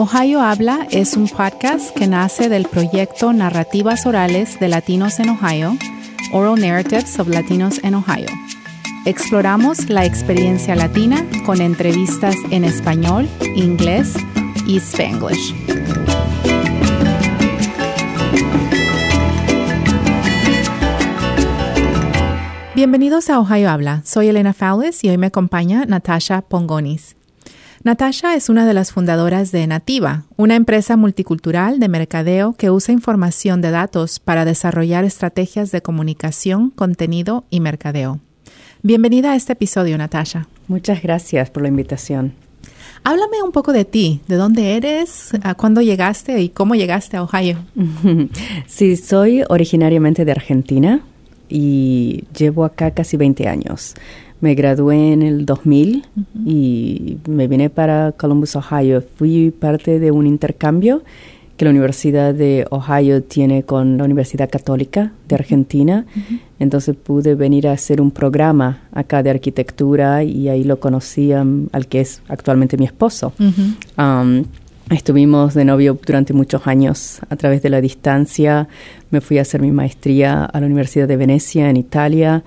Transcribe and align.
Ohio 0.00 0.40
Habla 0.40 0.86
es 0.92 1.16
un 1.16 1.26
podcast 1.26 1.90
que 1.90 2.06
nace 2.06 2.48
del 2.48 2.66
proyecto 2.68 3.32
Narrativas 3.32 4.06
Orales 4.06 4.60
de 4.60 4.68
Latinos 4.68 5.18
en 5.18 5.30
Ohio, 5.30 5.76
Oral 6.32 6.60
Narratives 6.60 7.18
of 7.18 7.26
Latinos 7.26 7.82
in 7.82 7.96
Ohio. 7.96 8.28
Exploramos 9.06 9.90
la 9.90 10.04
experiencia 10.04 10.76
latina 10.76 11.26
con 11.44 11.60
entrevistas 11.60 12.36
en 12.52 12.62
español, 12.62 13.28
inglés 13.56 14.14
y 14.68 14.76
spanglish. 14.76 15.52
Bienvenidos 22.76 23.30
a 23.30 23.40
Ohio 23.40 23.68
Habla. 23.68 24.02
Soy 24.04 24.28
Elena 24.28 24.52
Fowles 24.52 25.02
y 25.02 25.08
hoy 25.08 25.18
me 25.18 25.26
acompaña 25.26 25.86
Natasha 25.86 26.42
Pongonis. 26.42 27.17
Natasha 27.88 28.34
es 28.34 28.50
una 28.50 28.66
de 28.66 28.74
las 28.74 28.92
fundadoras 28.92 29.50
de 29.50 29.66
Nativa, 29.66 30.24
una 30.36 30.56
empresa 30.56 30.98
multicultural 30.98 31.80
de 31.80 31.88
mercadeo 31.88 32.52
que 32.52 32.70
usa 32.70 32.92
información 32.92 33.62
de 33.62 33.70
datos 33.70 34.18
para 34.18 34.44
desarrollar 34.44 35.06
estrategias 35.06 35.70
de 35.70 35.80
comunicación, 35.80 36.68
contenido 36.68 37.44
y 37.48 37.60
mercadeo. 37.60 38.20
Bienvenida 38.82 39.32
a 39.32 39.36
este 39.36 39.54
episodio, 39.54 39.96
Natasha. 39.96 40.48
Muchas 40.66 41.02
gracias 41.02 41.48
por 41.48 41.62
la 41.62 41.70
invitación. 41.70 42.34
Háblame 43.04 43.42
un 43.42 43.52
poco 43.52 43.72
de 43.72 43.86
ti, 43.86 44.20
de 44.28 44.36
dónde 44.36 44.76
eres, 44.76 45.30
a 45.42 45.54
cuándo 45.54 45.80
llegaste 45.80 46.42
y 46.42 46.50
cómo 46.50 46.74
llegaste 46.74 47.16
a 47.16 47.22
Ohio. 47.22 47.56
Sí, 48.66 48.98
soy 48.98 49.44
originariamente 49.48 50.26
de 50.26 50.32
Argentina 50.32 51.00
y 51.48 52.24
llevo 52.36 52.66
acá 52.66 52.90
casi 52.90 53.16
20 53.16 53.48
años. 53.48 53.94
Me 54.40 54.54
gradué 54.54 55.12
en 55.12 55.22
el 55.22 55.46
2000 55.46 56.04
y 56.46 57.18
me 57.28 57.48
vine 57.48 57.70
para 57.70 58.12
Columbus, 58.12 58.56
Ohio. 58.56 59.02
Fui 59.16 59.50
parte 59.50 59.98
de 59.98 60.10
un 60.10 60.26
intercambio 60.26 61.02
que 61.56 61.64
la 61.64 61.72
Universidad 61.72 62.32
de 62.34 62.64
Ohio 62.70 63.20
tiene 63.24 63.64
con 63.64 63.98
la 63.98 64.04
Universidad 64.04 64.48
Católica 64.48 65.10
de 65.28 65.34
Argentina. 65.34 66.06
Entonces 66.60 66.94
pude 66.94 67.34
venir 67.34 67.66
a 67.66 67.72
hacer 67.72 68.00
un 68.00 68.12
programa 68.12 68.82
acá 68.92 69.24
de 69.24 69.30
arquitectura 69.30 70.22
y 70.22 70.48
ahí 70.48 70.62
lo 70.62 70.78
conocí 70.78 71.32
al 71.32 71.86
que 71.88 72.00
es 72.00 72.22
actualmente 72.28 72.76
mi 72.76 72.84
esposo. 72.84 73.32
Estuvimos 74.90 75.52
de 75.52 75.64
novio 75.64 75.98
durante 76.04 76.32
muchos 76.32 76.66
años 76.66 77.20
a 77.28 77.36
través 77.36 77.60
de 77.62 77.68
la 77.68 77.80
distancia. 77.80 78.68
Me 79.10 79.20
fui 79.20 79.38
a 79.38 79.42
hacer 79.42 79.60
mi 79.60 79.70
maestría 79.70 80.44
a 80.44 80.60
la 80.60 80.66
Universidad 80.66 81.06
de 81.06 81.16
Venecia 81.16 81.68
en 81.68 81.76
Italia 81.76 82.42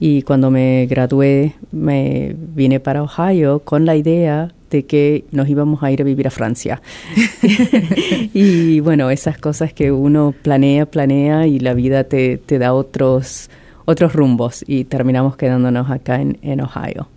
y 0.00 0.22
cuando 0.22 0.50
me 0.50 0.86
gradué 0.86 1.54
me 1.70 2.34
vine 2.54 2.80
para 2.80 3.02
Ohio 3.02 3.60
con 3.60 3.84
la 3.84 3.96
idea 3.96 4.52
de 4.70 4.86
que 4.86 5.26
nos 5.32 5.48
íbamos 5.50 5.82
a 5.82 5.92
ir 5.92 6.00
a 6.00 6.04
vivir 6.04 6.26
a 6.26 6.30
Francia. 6.30 6.80
y 8.32 8.80
bueno, 8.80 9.10
esas 9.10 9.36
cosas 9.36 9.74
que 9.74 9.92
uno 9.92 10.34
planea, 10.42 10.86
planea 10.86 11.46
y 11.46 11.58
la 11.58 11.74
vida 11.74 12.04
te, 12.04 12.38
te 12.38 12.58
da 12.58 12.72
otros 12.72 13.50
otros 13.84 14.12
rumbos 14.12 14.64
y 14.66 14.84
terminamos 14.84 15.36
quedándonos 15.36 15.90
acá 15.90 16.20
en, 16.20 16.38
en 16.42 16.60
Ohio. 16.60 17.08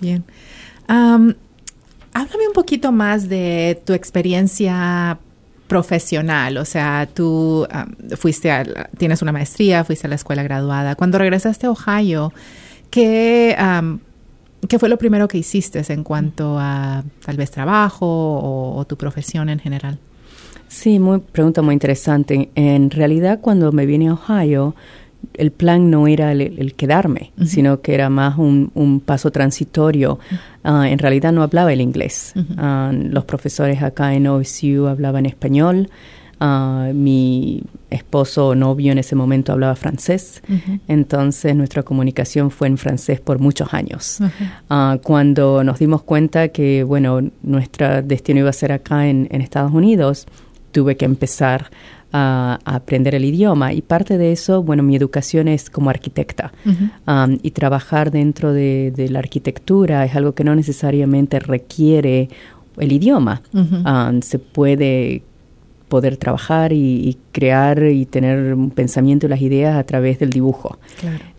bien. 0.00 0.24
Háblame 2.14 2.46
un 2.46 2.52
poquito 2.52 2.92
más 2.92 3.28
de 3.28 3.80
tu 3.84 3.92
experiencia 3.92 5.18
profesional, 5.72 6.58
o 6.58 6.66
sea, 6.66 7.08
tú 7.12 7.66
fuiste 8.16 8.50
a, 8.50 8.62
tienes 8.98 9.22
una 9.22 9.32
maestría, 9.32 9.84
fuiste 9.84 10.06
a 10.06 10.10
la 10.10 10.16
escuela 10.16 10.42
graduada. 10.42 10.96
Cuando 10.96 11.16
regresaste 11.16 11.66
a 11.66 11.70
Ohio, 11.70 12.30
¿qué, 12.90 13.56
¿qué 14.68 14.78
fue 14.78 14.90
lo 14.90 14.98
primero 14.98 15.28
que 15.28 15.38
hiciste 15.38 15.82
en 15.90 16.04
cuanto 16.04 16.58
a 16.58 17.02
tal 17.24 17.38
vez 17.38 17.50
trabajo 17.50 18.06
o, 18.06 18.84
tu 18.84 18.98
profesión 18.98 19.48
en 19.48 19.60
general? 19.60 19.98
Sí, 20.68 20.98
muy 20.98 21.20
pregunta 21.20 21.62
muy 21.62 21.72
interesante. 21.72 22.50
En 22.54 22.90
realidad, 22.90 23.40
cuando 23.40 23.72
me 23.72 23.86
vine 23.86 24.08
a 24.08 24.12
Ohio, 24.12 24.74
el 25.34 25.50
plan 25.50 25.90
no 25.90 26.06
era 26.06 26.32
el, 26.32 26.74
quedarme, 26.74 27.32
sino 27.44 27.80
que 27.80 27.94
era 27.94 28.10
más 28.10 28.38
un, 28.38 29.02
paso 29.04 29.30
transitorio. 29.30 30.18
Ah, 30.64 30.88
en 30.88 30.98
realidad 30.98 31.32
no 31.32 31.42
hablaba 31.42 31.72
el 31.72 31.80
inglés. 31.80 32.34
Ah, 32.56 32.92
los 32.92 33.24
profesores 33.24 33.82
acá 33.82 34.14
en 34.14 34.26
OSU 34.26 34.86
hablaban 34.86 35.26
español. 35.26 35.88
Ah, 36.40 36.90
mi 36.92 37.62
esposo 37.88 38.48
o 38.48 38.54
novio 38.54 38.90
en 38.90 38.98
ese 38.98 39.14
momento 39.14 39.52
hablaba 39.52 39.76
francés, 39.76 40.42
entonces 40.88 41.54
nuestra 41.54 41.82
comunicación 41.82 42.50
fue 42.50 42.66
en 42.66 42.78
francés 42.78 43.20
por 43.20 43.38
muchos 43.38 43.72
años. 43.72 44.18
cuando 45.02 45.62
nos 45.62 45.78
dimos 45.78 46.02
cuenta 46.02 46.48
que, 46.48 46.84
bueno, 46.84 47.20
nuestro 47.42 48.02
destino 48.02 48.40
iba 48.40 48.50
a 48.50 48.54
ser 48.54 48.72
acá 48.72 49.06
en, 49.06 49.28
en 49.30 49.40
Estados 49.40 49.72
Unidos, 49.72 50.26
tuve 50.72 50.96
que 50.96 51.04
empezar 51.04 51.70
a, 52.12 52.58
aprender 52.64 53.14
el 53.14 53.24
idioma. 53.24 53.72
Y 53.72 53.82
parte 53.82 54.18
de 54.18 54.32
eso, 54.32 54.62
bueno, 54.62 54.82
mi 54.82 54.96
educación 54.96 55.48
es 55.48 55.70
como 55.70 55.90
arquitecta. 55.90 56.52
Um, 57.06 57.38
y 57.42 57.50
trabajar 57.52 58.10
dentro 58.10 58.52
de, 58.52 58.92
la 59.10 59.18
arquitectura 59.18 60.04
es 60.04 60.14
algo 60.14 60.34
que 60.34 60.44
no 60.44 60.54
necesariamente 60.54 61.38
requiere 61.40 62.28
el 62.78 62.92
idioma. 62.92 63.42
Um, 63.52 64.22
se 64.22 64.38
puede 64.38 65.22
poder 65.88 66.16
trabajar 66.16 66.72
y, 66.72 67.18
crear 67.32 67.82
y 67.82 68.06
tener 68.06 68.54
un 68.54 68.70
pensamiento 68.70 69.26
y 69.26 69.28
las 69.28 69.42
ideas 69.42 69.76
a 69.76 69.84
través 69.84 70.18
del 70.18 70.30
dibujo. 70.30 70.78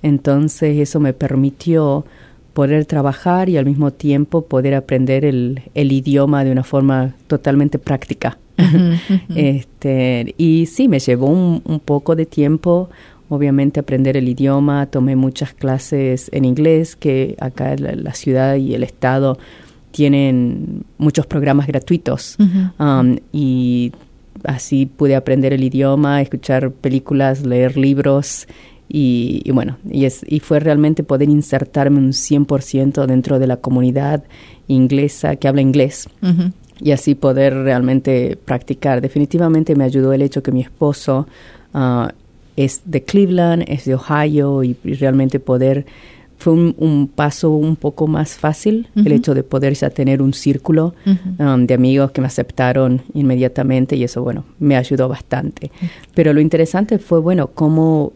Entonces 0.03 0.77
eso 0.77 0.99
me 0.99 1.13
permitió 1.13 2.05
poder 2.53 2.85
trabajar 2.85 3.49
y 3.49 3.57
al 3.57 3.65
mismo 3.65 3.89
tiempo 3.91 4.45
poder 4.45 4.75
aprender 4.75 5.25
el, 5.25 5.63
el 5.73 5.91
idioma 5.91 6.43
de 6.43 6.51
una 6.51 6.63
forma 6.63 7.15
totalmente 7.25 7.79
práctica. 7.79 8.37
Este, 9.35 10.35
y 10.37 10.65
sí, 10.67 10.87
me 10.87 10.99
llevó 10.99 11.27
un, 11.27 11.81
poco 11.83 12.15
de 12.15 12.25
tiempo, 12.25 12.89
obviamente, 13.29 13.79
aprender 13.79 14.17
el 14.17 14.27
idioma. 14.27 14.85
Tomé 14.85 15.15
muchas 15.15 15.53
clases 15.53 16.29
en 16.33 16.45
inglés, 16.45 16.95
que 16.95 17.35
acá 17.39 17.75
la, 17.77 17.93
la 17.95 18.13
ciudad 18.13 18.55
y 18.55 18.73
el 18.73 18.83
estado 18.83 19.37
tienen 19.93 20.83
muchos 20.97 21.25
programas 21.25 21.67
gratuitos. 21.67 22.35
Um, 22.79 23.17
y 23.31 23.93
así 24.43 24.85
pude 24.85 25.15
aprender 25.15 25.53
el 25.53 25.63
idioma, 25.63 26.21
escuchar 26.21 26.71
películas, 26.71 27.45
leer 27.45 27.77
libros. 27.77 28.47
Y, 28.89 29.49
bueno, 29.51 29.77
y, 29.89 30.05
es, 30.05 30.25
y 30.27 30.39
fue 30.39 30.59
realmente 30.59 31.03
poder 31.03 31.29
insertarme 31.29 31.99
un 31.99 32.09
100% 32.11 33.05
dentro 33.05 33.39
de 33.39 33.47
la 33.47 33.57
comunidad 33.57 34.23
inglesa 34.67 35.35
que 35.35 35.47
habla 35.47 35.61
inglés 35.61 36.07
y 36.79 36.91
así 36.91 37.15
poder 37.15 37.53
realmente 37.53 38.37
practicar. 38.43 39.01
Definitivamente 39.01 39.75
me 39.75 39.83
ayudó 39.83 40.13
el 40.13 40.21
hecho 40.21 40.43
que 40.43 40.51
mi 40.51 40.61
esposo 40.61 41.27
ah, 41.73 42.11
es 42.55 42.81
de 42.85 43.03
Cleveland, 43.03 43.65
es 43.67 43.85
de 43.85 43.95
Ohio 43.95 44.63
y, 44.63 44.75
realmente 44.83 45.39
poder 45.39 45.85
fue 46.37 46.53
un, 46.53 47.09
paso 47.13 47.51
un 47.51 47.77
poco 47.77 48.05
más 48.05 48.31
fácil 48.31 48.89
el 48.95 49.13
hecho 49.13 49.33
de 49.33 49.43
poder 49.43 49.75
ya 49.75 49.89
tener 49.89 50.21
un 50.21 50.33
círculo 50.33 50.93
um, 51.39 51.65
de 51.65 51.73
amigos 51.73 52.11
que 52.11 52.19
me 52.19 52.27
aceptaron 52.27 53.01
inmediatamente 53.13 53.95
y 53.95 54.03
eso, 54.03 54.21
bueno, 54.23 54.43
me 54.59 54.75
ayudó 54.75 55.07
bastante. 55.07 55.71
Pero 56.13 56.33
lo 56.33 56.41
interesante 56.41 56.99
fue, 56.99 57.21
bueno, 57.21 57.47
cómo 57.47 58.11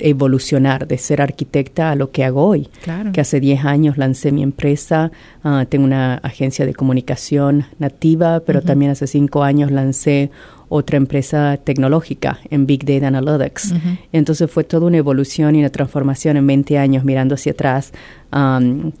evolucionar 0.00 0.86
de 0.86 0.98
ser 0.98 1.20
arquitecta 1.20 1.90
a 1.90 1.94
lo 1.96 2.10
que 2.10 2.24
hago 2.24 2.44
hoy. 2.44 2.68
Claro. 2.82 3.12
Que 3.12 3.20
hace 3.20 3.40
10 3.40 3.64
años 3.64 3.98
lancé 3.98 4.32
mi 4.32 4.42
empresa, 4.42 5.10
ah, 5.44 5.66
tengo 5.68 5.84
una 5.84 6.14
agencia 6.16 6.66
de 6.66 6.74
comunicación 6.74 7.66
nativa, 7.78 8.40
pero 8.40 8.62
también 8.62 8.90
hace 8.90 9.06
5 9.06 9.42
años 9.42 9.70
lancé 9.70 10.30
otra 10.68 10.96
empresa 10.96 11.56
tecnológica 11.62 12.38
en 12.50 12.66
Big 12.66 12.84
Data 12.84 13.08
Analytics. 13.08 13.74
Entonces 14.12 14.50
fue 14.50 14.64
toda 14.64 14.86
una 14.86 14.98
evolución 14.98 15.56
y 15.56 15.60
una 15.60 15.70
transformación 15.70 16.36
en 16.36 16.46
20 16.46 16.78
años 16.78 17.04
mirando 17.04 17.34
hacia 17.34 17.52
atrás, 17.52 17.92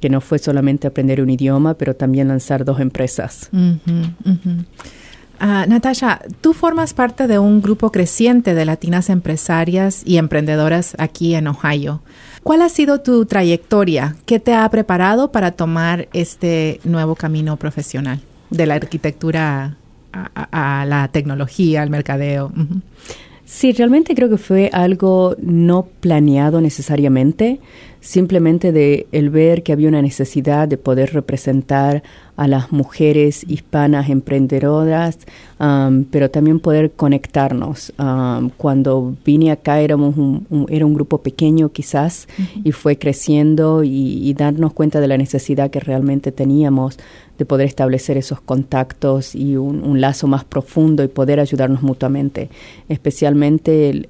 que 0.00 0.08
no 0.08 0.20
fue 0.20 0.38
solamente 0.38 0.86
aprender 0.86 1.20
un 1.20 1.30
idioma, 1.30 1.74
pero 1.74 1.94
también 1.94 2.28
lanzar 2.28 2.64
dos 2.64 2.80
empresas. 2.80 3.50
Uh, 5.40 5.68
Natasha, 5.68 6.20
tú 6.40 6.52
formas 6.52 6.94
parte 6.94 7.28
de 7.28 7.38
un 7.38 7.62
grupo 7.62 7.92
creciente 7.92 8.54
de 8.54 8.64
latinas 8.64 9.08
empresarias 9.08 10.02
y 10.04 10.16
emprendedoras 10.16 10.96
aquí 10.98 11.34
en 11.34 11.46
Ohio. 11.46 12.02
¿Cuál 12.42 12.62
ha 12.62 12.68
sido 12.68 13.02
tu 13.02 13.24
trayectoria? 13.24 14.16
¿Qué 14.26 14.40
te 14.40 14.54
ha 14.54 14.68
preparado 14.68 15.30
para 15.30 15.52
tomar 15.52 16.08
este 16.12 16.80
nuevo 16.82 17.14
camino 17.14 17.56
profesional 17.56 18.20
de 18.50 18.66
la 18.66 18.74
arquitectura 18.74 19.76
a, 20.12 20.84
la 20.86 21.08
tecnología, 21.08 21.82
al 21.82 21.90
mercadeo? 21.90 22.52
Sí, 23.44 23.72
realmente 23.72 24.14
creo 24.14 24.28
que 24.28 24.38
fue 24.38 24.70
algo 24.72 25.36
no 25.40 25.86
planeado 26.00 26.60
necesariamente, 26.60 27.60
simplemente 28.00 28.72
de 28.72 29.06
el 29.12 29.30
ver 29.30 29.62
que 29.62 29.72
había 29.72 29.88
una 29.88 30.02
necesidad 30.02 30.68
de 30.68 30.76
poder 30.76 31.12
representar 31.12 32.02
a 32.36 32.46
las 32.46 32.70
mujeres 32.70 33.44
hispanas 33.48 34.08
emprendedoras, 34.08 35.18
um, 35.58 36.04
pero 36.04 36.30
también 36.30 36.60
poder 36.60 36.92
conectarnos. 36.92 37.92
Um, 37.98 38.50
cuando 38.50 39.16
vine 39.24 39.50
acá 39.50 39.80
éramos 39.80 40.16
un, 40.16 40.46
era 40.68 40.86
un 40.86 40.94
grupo 40.94 41.18
pequeño 41.18 41.70
quizás 41.70 42.28
y 42.62 42.70
fue 42.70 42.96
creciendo 42.96 43.82
y, 43.82 44.32
darnos 44.38 44.72
cuenta 44.72 45.00
de 45.00 45.08
la 45.08 45.16
necesidad 45.16 45.70
que 45.70 45.80
realmente 45.80 46.30
teníamos 46.30 46.96
de 47.38 47.44
poder 47.44 47.66
establecer 47.66 48.16
esos 48.16 48.40
contactos 48.40 49.34
y 49.34 49.56
un, 49.56 50.00
lazo 50.00 50.28
más 50.28 50.44
profundo 50.44 51.02
y 51.02 51.08
poder 51.08 51.40
ayudarnos 51.40 51.82
mutuamente. 51.82 52.50
Especialmente 52.88 54.08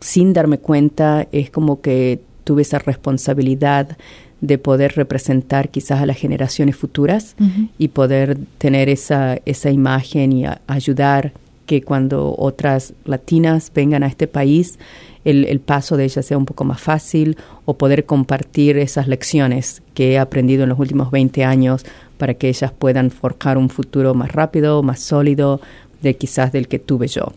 sin 0.00 0.32
darme 0.32 0.58
cuenta 0.58 1.28
es 1.30 1.50
como 1.50 1.80
que 1.80 2.20
tuve 2.50 2.62
esa 2.62 2.80
responsabilidad 2.80 3.96
de 4.40 4.58
poder 4.58 4.94
representar 4.96 5.68
quizás 5.68 6.00
a 6.00 6.06
las 6.06 6.16
generaciones 6.16 6.74
futuras 6.74 7.36
y 7.78 7.86
poder 7.86 8.38
tener 8.58 8.88
esa, 8.88 9.38
esa 9.44 9.70
imagen 9.70 10.32
y 10.32 10.46
ayudar 10.66 11.32
que 11.66 11.80
cuando 11.82 12.34
otras 12.36 12.92
latinas 13.04 13.70
vengan 13.72 14.02
a 14.02 14.08
este 14.08 14.26
país, 14.26 14.80
el, 15.24 15.44
el, 15.44 15.60
paso 15.60 15.96
de 15.96 16.06
ellas 16.06 16.26
sea 16.26 16.36
un 16.38 16.44
poco 16.44 16.64
más 16.64 16.80
fácil 16.80 17.36
o 17.66 17.74
poder 17.74 18.04
compartir 18.04 18.78
esas 18.78 19.06
lecciones 19.06 19.80
que 19.94 20.14
he 20.14 20.18
aprendido 20.18 20.64
en 20.64 20.70
los 20.70 20.80
últimos 20.80 21.12
20 21.12 21.44
años 21.44 21.86
para 22.18 22.34
que 22.34 22.48
ellas 22.48 22.72
puedan 22.76 23.12
forjar 23.12 23.58
un 23.58 23.68
futuro 23.68 24.12
más 24.14 24.32
rápido, 24.32 24.82
más 24.82 24.98
sólido 24.98 25.60
de 26.02 26.16
quizás 26.16 26.50
del 26.50 26.66
que 26.66 26.80
tuve 26.80 27.06
yo. 27.06 27.32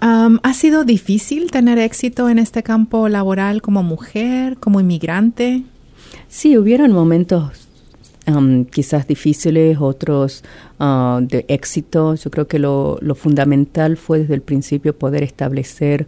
¿Ha 0.00 0.54
sido 0.54 0.84
difícil 0.84 1.50
tener 1.50 1.78
éxito 1.78 2.28
en 2.28 2.38
este 2.38 2.62
campo 2.62 3.08
laboral 3.08 3.62
como 3.62 3.82
mujer, 3.82 4.56
como 4.58 4.80
inmigrante? 4.80 5.64
Sí, 6.28 6.56
hubieron 6.58 6.92
momentos 6.92 7.66
quizás 8.70 9.06
difíciles, 9.06 9.78
otros 9.80 10.42
ah, 10.80 11.20
de 11.22 11.44
éxito. 11.48 12.14
Yo 12.16 12.30
creo 12.30 12.48
que 12.48 12.58
lo 12.58 13.14
fundamental 13.14 13.96
fue 13.96 14.20
desde 14.20 14.34
el 14.34 14.42
principio 14.42 14.98
poder 14.98 15.22
establecer 15.22 16.06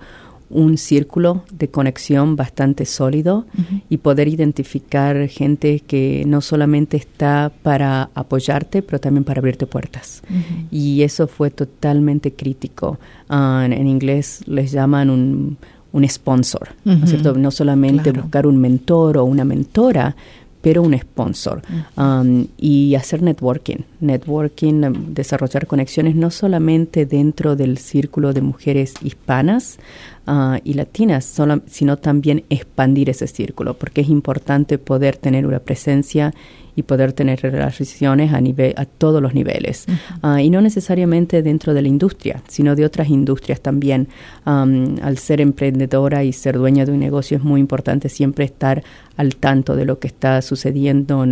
un 0.51 0.79
círculo 0.79 1.45
de 1.53 1.69
conexión 1.69 2.37
bastante 2.37 2.87
sólido 2.87 3.47
y 3.89 3.99
poder 3.99 4.29
identificar 4.29 5.29
gente 5.29 5.81
que 5.81 6.25
no 6.27 6.41
solamente 6.41 6.97
está 6.97 7.53
para 7.63 8.11
apoyarte, 8.15 8.83
pero 8.83 8.99
también 8.99 9.25
para 9.25 9.41
abrirte 9.41 9.67
puertas. 9.67 10.23
Y 10.71 11.03
eso 11.03 11.29
fue 11.29 11.51
totalmente 11.51 12.33
crítico. 12.33 12.99
Ah, 13.29 13.67
en 13.71 13.87
inglés 13.87 14.43
les 14.47 14.73
llaman 14.73 15.11
un, 15.11 15.59
un 15.93 16.09
sponsor, 16.09 16.69
¿no 16.85 17.05
es 17.05 17.11
cierto? 17.11 17.35
No 17.35 17.51
solamente 17.51 18.13
buscar 18.13 18.47
un 18.47 18.57
mentor 18.59 19.19
o 19.19 19.25
una 19.25 19.45
mentora, 19.45 20.17
pero 20.61 20.83
un 20.83 20.99
sponsor. 20.99 21.63
Um, 21.97 22.47
y 22.57 22.95
hacer 22.95 23.23
networking, 23.23 23.79
networking, 24.01 24.85
um, 24.85 25.15
desarrollar 25.15 25.67
conexiones 25.67 26.17
no 26.17 26.31
solamente 26.31 27.07
dentro 27.07 27.57
del 27.57 27.79
círculo 27.79 28.33
de 28.33 28.41
mujeres 28.43 28.95
hispanas 29.03 29.79
uh, 30.29 30.59
y 30.63 30.75
latinas, 30.75 31.35
sino 31.67 31.97
también 31.97 32.45
expandir 32.51 33.11
ese 33.11 33.27
círculo, 33.27 33.75
porque 33.75 34.03
es 34.03 34.09
importante 34.09 34.79
poder 34.79 35.17
tener 35.17 35.47
una 35.47 35.59
presencia 35.59 36.33
y 36.79 36.85
poder 36.85 37.13
tener 37.13 37.41
relaciones 37.43 38.33
a, 38.33 38.41
nivel, 38.41 38.73
a 38.77 38.85
todos 38.85 39.21
los 39.21 39.35
niveles. 39.35 39.87
Ah, 40.23 40.41
y 40.41 40.49
no 40.49 40.61
necesariamente 40.61 41.43
dentro 41.43 41.75
de 41.75 41.83
la 41.83 41.89
industria, 41.89 42.41
sino 42.47 42.77
de 42.77 42.85
otras 42.85 43.09
industrias 43.09 43.61
también. 43.61 44.07
al 44.45 45.19
ser 45.19 45.41
emprendedora 45.41 46.23
y 46.23 46.33
ser 46.33 46.57
dueña 46.57 46.87
de 46.87 46.93
un 46.93 47.01
negocio 47.01 47.37
es 47.37 47.43
muy 47.43 47.61
importante 47.61 48.09
siempre 48.09 48.45
estar 48.45 48.85
al 49.17 49.35
tanto 49.35 49.75
de 49.75 49.87
lo 49.87 49.99
que 49.99 50.07
está 50.07 50.41
sucediendo 50.41 51.27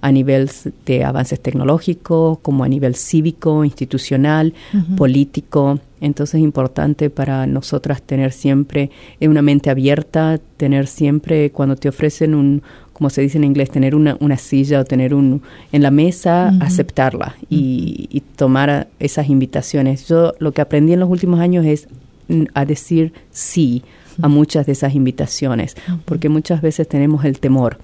a 0.00 0.12
nivel 0.12 0.50
de 0.86 1.04
avances 1.04 1.40
tecnológicos, 1.40 2.38
como 2.40 2.64
a 2.64 2.68
nivel 2.68 2.94
cívico, 2.94 3.64
institucional, 3.64 4.54
político. 4.96 5.78
Entonces 6.00 6.36
es 6.36 6.40
importante 6.40 7.10
para 7.10 7.46
nosotras 7.46 8.02
tener 8.02 8.32
siempre 8.32 8.90
una 9.20 9.42
mente 9.42 9.70
abierta, 9.70 10.40
tener 10.56 10.86
siempre 10.86 11.50
cuando 11.50 11.76
te 11.76 11.88
ofrecen 11.88 12.34
un, 12.34 12.62
como 13.00 13.10
se 13.10 13.22
dice 13.22 13.38
en 13.38 13.44
inglés, 13.44 13.70
tener 13.70 13.94
una, 13.94 14.16
una 14.20 14.36
silla 14.36 14.80
o 14.80 14.84
tener 14.84 15.14
un 15.14 15.42
en 15.72 15.82
la 15.82 15.90
mesa, 15.90 16.48
aceptarla 16.60 17.34
y, 17.48 18.22
tomar 18.36 18.88
esas 18.98 19.28
invitaciones. 19.28 20.08
Yo 20.08 20.32
lo 20.38 20.52
que 20.52 20.62
aprendí 20.62 20.94
en 20.94 21.00
los 21.00 21.10
últimos 21.10 21.40
años 21.40 21.66
es 21.66 21.88
a 22.54 22.64
decir 22.64 23.12
sí 23.30 23.82
a 24.22 24.28
muchas 24.28 24.64
de 24.64 24.72
esas 24.72 24.94
invitaciones, 24.94 25.76
porque 26.06 26.28
muchas 26.28 26.62
veces 26.62 26.88
tenemos 26.88 27.24
el 27.24 27.38
temor. 27.38 27.78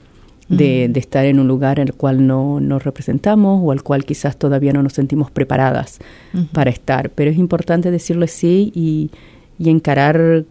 De, 0.48 0.84
estar 0.94 1.24
en 1.24 1.40
un 1.40 1.48
lugar 1.48 1.80
en 1.80 1.88
el 1.88 1.94
cual 1.94 2.24
no 2.24 2.60
nos 2.60 2.84
representamos 2.84 3.60
o 3.64 3.72
al 3.72 3.82
cual 3.82 4.04
quizás 4.04 4.36
todavía 4.36 4.72
no 4.72 4.80
nos 4.82 4.92
sentimos 4.92 5.30
preparadas 5.30 5.98
para 6.52 6.70
estar. 6.70 7.10
Pero 7.10 7.30
es 7.30 7.36
importante 7.38 7.90
decirle 7.90 8.28
sí 8.28 8.70
y, 8.74 9.10
y 9.58 9.70
encarar 9.70 10.44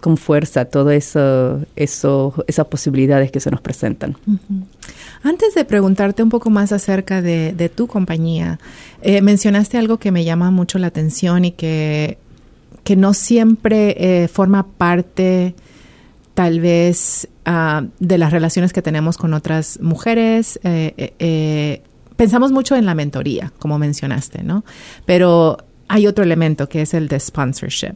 con 0.00 0.16
fuerza 0.16 0.64
todas 0.64 0.94
eso, 0.94 1.60
eso, 1.76 2.34
esas 2.46 2.66
posibilidades 2.66 3.30
que 3.30 3.38
se 3.38 3.50
nos 3.50 3.60
presentan. 3.60 4.16
Antes 5.22 5.54
de 5.54 5.64
preguntarte 5.64 6.22
un 6.22 6.30
poco 6.30 6.50
más 6.50 6.72
acerca 6.72 7.22
de, 7.22 7.70
tu 7.74 7.86
compañía, 7.86 8.58
eh, 9.02 9.22
mencionaste 9.22 9.78
algo 9.78 9.98
que 9.98 10.10
me 10.10 10.24
llama 10.24 10.50
mucho 10.50 10.78
la 10.78 10.88
atención 10.88 11.44
y 11.44 11.52
que, 11.52 12.18
que 12.82 12.96
no 12.96 13.14
siempre 13.14 13.94
eh, 13.98 14.28
forma 14.28 14.66
parte 14.66 15.54
tal 16.34 16.60
vez 16.60 17.28
ah, 17.44 17.84
de 17.98 18.18
las 18.18 18.32
relaciones 18.32 18.72
que 18.72 18.82
tenemos 18.82 19.18
con 19.18 19.34
otras 19.34 19.78
mujeres. 19.80 20.58
Eh, 20.64 21.82
pensamos 22.16 22.52
mucho 22.52 22.76
en 22.76 22.86
la 22.86 22.94
mentoría, 22.94 23.52
como 23.58 23.78
mencionaste, 23.78 24.42
¿no? 24.42 24.64
Pero 25.06 25.58
hay 25.88 26.06
otro 26.06 26.22
elemento 26.22 26.68
que 26.68 26.82
es 26.82 26.94
el 26.94 27.08
de 27.08 27.18
sponsorship. 27.18 27.94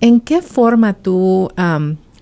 ¿En 0.00 0.20
qué 0.20 0.40
forma 0.42 0.94
tú 0.94 1.50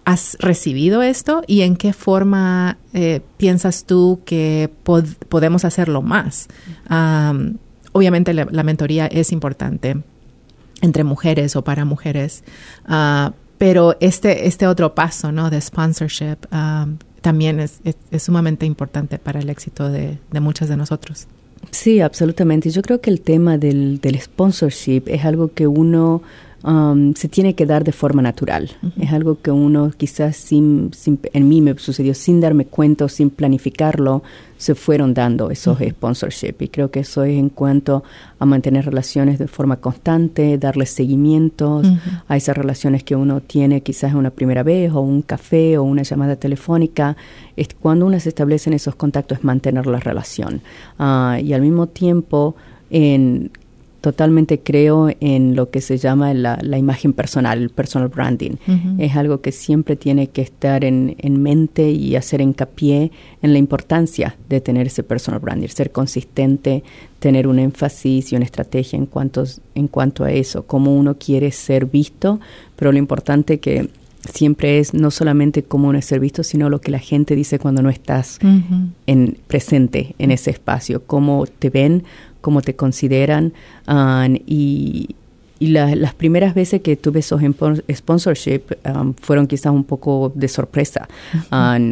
has 0.04 0.36
recibido 0.40 1.00
esto 1.02 1.42
y 1.46 1.62
en 1.62 1.76
qué 1.76 1.92
forma 1.92 2.78
eh, 2.92 3.20
piensas 3.36 3.84
tú 3.84 4.20
que 4.24 4.70
podemos 5.28 5.64
hacerlo 5.64 6.02
más? 6.02 6.48
obviamente 7.92 8.34
la, 8.34 8.62
mentoría 8.62 9.06
es 9.06 9.32
importante 9.32 9.96
entre 10.82 11.04
mujeres 11.04 11.56
o 11.56 11.64
para 11.64 11.84
mujeres, 11.84 12.44
ah, 12.86 13.32
pero 13.58 13.96
este, 14.00 14.46
este 14.46 14.66
otro 14.66 14.94
paso 14.94 15.32
¿no? 15.32 15.50
de 15.50 15.60
sponsorship 15.60 16.36
también 17.20 17.60
es, 17.60 17.80
sumamente 18.22 18.64
importante 18.64 19.18
para 19.18 19.40
el 19.40 19.50
éxito 19.50 19.88
de, 19.90 20.18
muchas 20.40 20.68
de 20.68 20.76
nosotros. 20.76 21.26
Sí, 21.72 22.00
absolutamente. 22.00 22.70
Yo 22.70 22.82
creo 22.82 23.00
que 23.00 23.10
el 23.10 23.20
tema 23.20 23.58
del, 23.58 24.00
del 24.00 24.18
sponsorship 24.20 25.02
es 25.06 25.24
algo 25.24 25.52
que 25.52 25.66
uno 25.66 26.22
Um, 26.64 27.14
se 27.14 27.28
tiene 27.28 27.54
que 27.54 27.66
dar 27.66 27.84
de 27.84 27.92
forma 27.92 28.20
natural. 28.20 28.70
Es 29.00 29.12
algo 29.12 29.40
que 29.40 29.52
uno 29.52 29.92
quizás 29.96 30.36
sin, 30.36 30.90
en 31.32 31.48
mí 31.48 31.60
me 31.60 31.78
sucedió 31.78 32.14
sin 32.14 32.40
darme 32.40 32.64
cuenta 32.64 33.04
o 33.04 33.08
sin 33.08 33.30
planificarlo, 33.30 34.24
se 34.56 34.74
fueron 34.74 35.14
dando 35.14 35.52
esos 35.52 35.78
sponsorship. 35.78 36.56
Y 36.58 36.68
creo 36.68 36.90
que 36.90 37.00
eso 37.00 37.22
es 37.22 37.38
en 37.38 37.48
cuanto 37.48 38.02
a 38.40 38.44
mantener 38.44 38.86
relaciones 38.86 39.38
de 39.38 39.46
forma 39.46 39.76
constante, 39.76 40.58
darle 40.58 40.86
seguimientos 40.86 41.86
a 42.26 42.36
esas 42.36 42.56
relaciones 42.56 43.04
que 43.04 43.14
uno 43.14 43.40
tiene 43.40 43.82
quizás 43.82 44.14
una 44.14 44.30
primera 44.30 44.64
vez 44.64 44.92
o 44.92 45.00
un 45.00 45.22
café 45.22 45.78
o 45.78 45.84
una 45.84 46.02
llamada 46.02 46.34
telefónica. 46.34 47.16
Es 47.56 47.68
cuando 47.80 48.04
uno 48.06 48.18
se 48.18 48.30
establece 48.30 48.68
en 48.68 48.74
esos 48.74 48.96
contactos 48.96 49.38
es 49.38 49.44
mantener 49.44 49.86
la 49.86 50.00
relación. 50.00 50.60
Ah, 50.98 51.38
y 51.40 51.52
al 51.52 51.60
mismo 51.60 51.86
tiempo, 51.86 52.56
en 52.90 53.50
totalmente 54.00 54.60
creo 54.60 55.08
en 55.20 55.56
lo 55.56 55.70
que 55.70 55.80
se 55.80 55.98
llama 55.98 56.32
la, 56.34 56.78
imagen 56.78 57.12
personal, 57.12 57.60
el 57.60 57.70
personal 57.70 58.08
branding. 58.08 58.52
Es 58.98 59.16
algo 59.16 59.40
que 59.40 59.52
siempre 59.52 59.96
tiene 59.96 60.28
que 60.28 60.42
estar 60.42 60.84
en, 60.84 61.16
mente 61.42 61.90
y 61.90 62.16
hacer 62.16 62.40
hincapié 62.40 63.10
en 63.42 63.52
la 63.52 63.58
importancia 63.58 64.36
de 64.48 64.60
tener 64.60 64.86
ese 64.86 65.02
personal 65.02 65.40
branding, 65.40 65.68
ser 65.68 65.90
consistente, 65.90 66.84
tener 67.18 67.46
un 67.46 67.58
énfasis 67.58 68.32
y 68.32 68.36
una 68.36 68.44
estrategia 68.44 68.96
en 68.96 69.06
cuanto, 69.06 69.44
en 69.74 69.88
cuanto 69.88 70.24
a 70.24 70.32
eso, 70.32 70.64
cómo 70.66 70.96
uno 70.96 71.16
quiere 71.18 71.50
ser 71.50 71.86
visto, 71.86 72.40
pero 72.76 72.92
lo 72.92 72.98
importante 72.98 73.58
que 73.58 73.88
siempre 74.32 74.78
es 74.78 74.94
no 74.94 75.10
solamente 75.10 75.62
cómo 75.62 75.88
uno 75.88 75.98
es 75.98 76.04
ser 76.04 76.20
visto, 76.20 76.42
sino 76.42 76.70
lo 76.70 76.80
que 76.80 76.90
la 76.90 76.98
gente 76.98 77.34
dice 77.34 77.58
cuando 77.58 77.82
no 77.82 77.90
estás 77.90 78.38
en, 79.06 79.38
presente 79.46 80.14
en 80.18 80.30
ese 80.30 80.50
espacio, 80.50 81.02
cómo 81.04 81.46
te 81.46 81.70
ven, 81.70 82.04
cómo 82.40 82.62
te 82.62 82.76
consideran 82.76 83.52
y, 84.46 85.14
las 85.60 86.14
primeras 86.14 86.54
veces 86.54 86.82
que 86.82 86.94
tuve 86.94 87.18
esos 87.18 87.42
sponsorship 87.92 88.62
fueron 89.20 89.48
quizás 89.48 89.72
un 89.72 89.82
poco 89.82 90.30
de 90.36 90.46
sorpresa, 90.46 91.08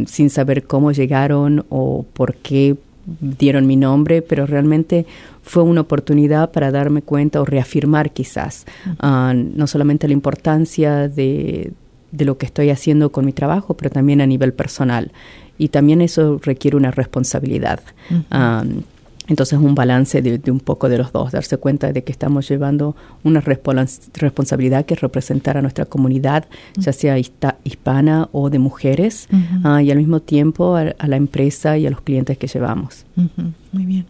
sin 0.07 0.31
saber 0.31 0.65
cómo 0.69 0.93
llegaron 0.93 1.67
o 1.69 2.07
por 2.13 2.37
qué 2.37 2.77
dieron 3.21 3.67
mi 3.67 3.75
nombre, 3.75 4.23
pero 4.23 4.47
realmente 4.47 5.05
fue 5.43 5.65
una 5.65 5.81
oportunidad 5.81 6.53
para 6.53 6.71
darme 6.71 7.03
cuenta 7.03 7.41
o 7.41 7.45
reafirmar 7.45 8.13
quizás 8.13 8.67
no 9.03 9.67
solamente 9.67 10.07
la 10.07 10.13
importancia 10.13 11.09
de, 11.09 11.73
de 12.13 12.25
lo 12.25 12.39
que 12.39 12.47
estoy 12.47 12.71
haciendo 12.71 13.11
con 13.11 13.25
mi 13.25 13.33
trabajo, 13.33 13.75
pero 13.75 13.91
también 13.91 14.21
a 14.21 14.27
nivel 14.27 14.53
personal. 14.53 15.13
Y 15.59 15.69
también 15.69 16.03
eso 16.03 16.39
requiere 16.43 16.77
una 16.77 16.91
responsabilidad. 16.91 17.81
Entonces 19.29 19.59
un 19.59 19.75
balance 19.75 20.23
de, 20.23 20.51
un 20.51 20.61
poco 20.61 20.89
de 20.89 20.99
los 20.99 21.13
dos, 21.13 21.33
darse 21.33 21.57
cuenta 21.57 21.93
de 21.93 22.05
que 22.05 22.13
estamos 22.13 22.49
llevando 22.49 22.95
una 23.25 23.41
responsabilidad 23.41 24.87
que 24.87 24.95
es 24.95 25.01
representar 25.01 25.57
a 25.57 25.63
nuestra 25.63 25.85
comunidad, 25.85 26.47
ya 26.77 26.93
sea 26.93 27.19
hispana 27.19 28.29
o 28.33 28.51
de 28.51 28.59
mujeres, 28.59 29.29
ah, 29.65 29.83
y 29.83 29.91
al 29.91 29.99
mismo 29.99 30.21
tiempo 30.21 30.77
a, 30.77 30.95
la 31.07 31.17
empresa 31.17 31.77
y 31.79 31.87
a 31.87 31.91
los 31.91 32.01
clientes 32.01 32.39
que 32.39 32.47
llevamos. 32.47 33.05
Muy 33.73 33.87
bien. 33.87 34.07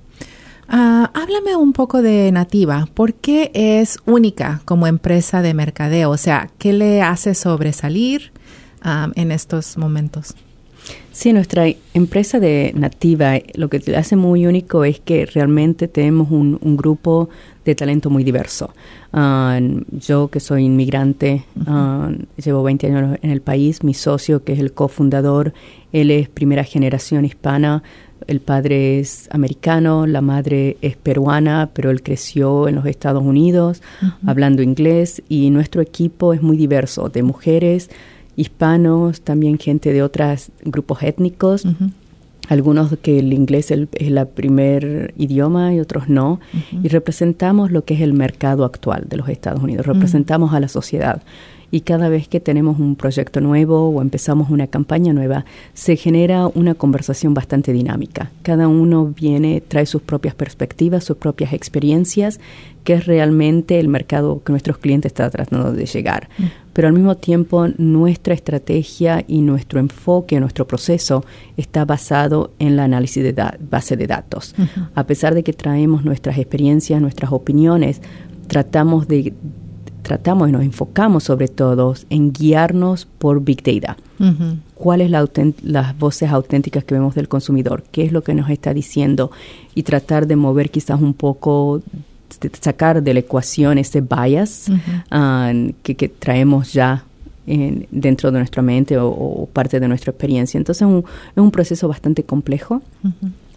Ah, 0.68 1.10
háblame 1.14 1.54
un 1.54 1.72
poco 1.72 2.02
de 2.02 2.32
Nativa. 2.32 2.88
¿Por 2.92 3.14
qué 3.14 3.50
es 3.54 3.98
única 4.04 4.60
como 4.64 4.86
empresa 4.86 5.40
de 5.40 5.54
mercadeo? 5.54 6.10
O 6.10 6.16
sea, 6.16 6.50
¿qué 6.58 6.72
le 6.72 7.02
hace 7.02 7.34
sobresalir 7.34 8.32
ah, 8.82 9.08
en 9.14 9.30
estos 9.30 9.78
momentos? 9.78 10.34
Sí, 11.12 11.32
nuestra 11.32 11.66
empresa 11.94 12.40
de 12.40 12.72
Nativa 12.76 13.38
lo 13.54 13.68
que 13.68 13.78
le 13.78 13.96
hace 13.96 14.16
muy 14.16 14.46
único 14.46 14.84
es 14.84 15.00
que 15.00 15.24
realmente 15.24 15.88
tenemos 15.88 16.30
un, 16.30 16.76
grupo 16.76 17.30
de 17.64 17.74
talento 17.74 18.10
muy 18.10 18.22
diverso. 18.22 18.74
Ah, 19.14 19.58
yo 19.92 20.28
que 20.28 20.40
soy 20.40 20.64
inmigrante, 20.64 21.44
ah, 21.66 22.10
llevo 22.36 22.62
20 22.62 22.86
años 22.88 23.18
en 23.22 23.30
el 23.30 23.40
país, 23.40 23.82
mi 23.82 23.94
socio 23.94 24.44
que 24.44 24.52
es 24.52 24.58
el 24.58 24.72
cofundador, 24.72 25.54
él 25.90 26.10
es 26.10 26.28
primera 26.28 26.64
generación 26.64 27.24
hispana, 27.24 27.82
el 28.26 28.40
padre 28.40 28.98
es 28.98 29.28
americano, 29.32 30.06
la 30.06 30.20
madre 30.20 30.76
es 30.82 30.96
peruana, 30.96 31.70
pero 31.72 31.90
él 31.90 32.02
creció 32.02 32.68
en 32.68 32.74
los 32.74 32.86
Estados 32.86 33.22
Unidos 33.22 33.82
hablando 34.26 34.62
inglés 34.62 35.22
y 35.28 35.50
nuestro 35.50 35.80
equipo 35.80 36.32
es 36.32 36.42
muy 36.42 36.56
diverso, 36.56 37.08
de 37.08 37.22
mujeres, 37.22 37.88
hispanos, 38.36 39.22
también 39.22 39.58
gente 39.58 39.92
de 39.92 40.02
otros 40.02 40.50
grupos 40.64 41.02
étnicos. 41.02 41.66
Algunos 42.48 42.96
que 43.02 43.18
el 43.18 43.32
inglés 43.32 43.72
es 43.72 43.88
el, 43.92 44.26
primer 44.28 45.12
idioma 45.16 45.74
y 45.74 45.80
otros 45.80 46.08
no. 46.08 46.38
Y 46.82 46.88
representamos 46.88 47.72
lo 47.72 47.84
que 47.84 47.94
es 47.94 48.00
el 48.00 48.12
mercado 48.12 48.64
actual 48.64 49.06
de 49.08 49.16
los 49.16 49.28
Estados 49.28 49.62
Unidos. 49.62 49.86
Representamos 49.86 50.54
a 50.54 50.60
la 50.60 50.68
sociedad 50.68 51.22
y 51.70 51.80
cada 51.80 52.08
vez 52.08 52.28
que 52.28 52.40
tenemos 52.40 52.78
un 52.78 52.96
proyecto 52.96 53.40
nuevo 53.40 53.88
o 53.88 54.02
empezamos 54.02 54.50
una 54.50 54.66
campaña 54.66 55.12
nueva, 55.12 55.44
se 55.74 55.96
genera 55.96 56.46
una 56.46 56.74
conversación 56.74 57.34
bastante 57.34 57.72
dinámica. 57.72 58.30
Cada 58.42 58.68
uno 58.68 59.12
viene, 59.16 59.60
trae 59.60 59.86
sus 59.86 60.02
propias 60.02 60.34
perspectivas, 60.34 61.04
sus 61.04 61.16
propias 61.16 61.52
experiencias, 61.52 62.40
que 62.84 62.94
es 62.94 63.06
realmente 63.06 63.80
el 63.80 63.88
mercado 63.88 64.42
que 64.44 64.52
nuestros 64.52 64.78
clientes 64.78 65.10
están 65.10 65.30
tratando 65.32 65.72
de 65.72 65.86
llegar. 65.86 66.28
Mm. 66.38 66.44
Pero 66.72 66.88
al 66.88 66.94
mismo 66.94 67.16
tiempo, 67.16 67.66
nuestra 67.78 68.32
estrategia 68.32 69.24
y 69.26 69.40
nuestro 69.40 69.80
enfoque, 69.80 70.38
nuestro 70.38 70.68
proceso 70.68 71.24
está 71.56 71.84
basado 71.84 72.52
en 72.58 72.68
el 72.68 72.78
análisis 72.78 73.24
de 73.24 73.34
base 73.68 73.96
de 73.96 74.06
datos. 74.06 74.54
A 74.94 75.04
pesar 75.04 75.34
de 75.34 75.42
que 75.42 75.52
traemos 75.52 76.04
nuestras 76.04 76.38
experiencias, 76.38 77.00
nuestras 77.00 77.32
opiniones, 77.32 78.02
tratamos 78.46 79.08
de 79.08 79.32
tratamos 80.06 80.48
y 80.48 80.52
nos 80.52 80.62
enfocamos 80.62 81.24
sobre 81.24 81.48
todo 81.48 81.92
en 82.10 82.32
guiarnos 82.32 83.06
por 83.18 83.42
Big 83.42 83.60
Data. 83.64 83.96
¿Cuáles 84.76 85.10
son 85.10 85.54
las 85.64 85.98
voces 85.98 86.30
auténticas 86.30 86.84
que 86.84 86.94
vemos 86.94 87.16
del 87.16 87.26
consumidor? 87.26 87.82
¿Qué 87.90 88.04
es 88.04 88.12
lo 88.12 88.22
que 88.22 88.32
nos 88.32 88.48
está 88.48 88.72
diciendo? 88.72 89.32
Y 89.74 89.82
tratar 89.82 90.28
de 90.28 90.36
mover 90.36 90.70
quizás 90.70 91.00
un 91.00 91.12
poco, 91.12 91.82
sacar 92.60 93.02
de 93.02 93.14
la 93.14 93.20
ecuación 93.20 93.78
ese 93.78 94.00
bias 94.00 94.70
ah, 95.10 95.52
que, 95.82 96.08
traemos 96.08 96.72
ya 96.72 97.02
dentro 97.44 98.30
de 98.30 98.38
nuestra 98.38 98.62
mente 98.62 98.96
o, 98.98 99.48
parte 99.52 99.80
de 99.80 99.88
nuestra 99.88 100.12
experiencia. 100.12 100.56
Entonces 100.56 100.86
es 100.86 101.42
un 101.42 101.50
proceso 101.50 101.88
bastante 101.88 102.22
complejo, 102.22 102.80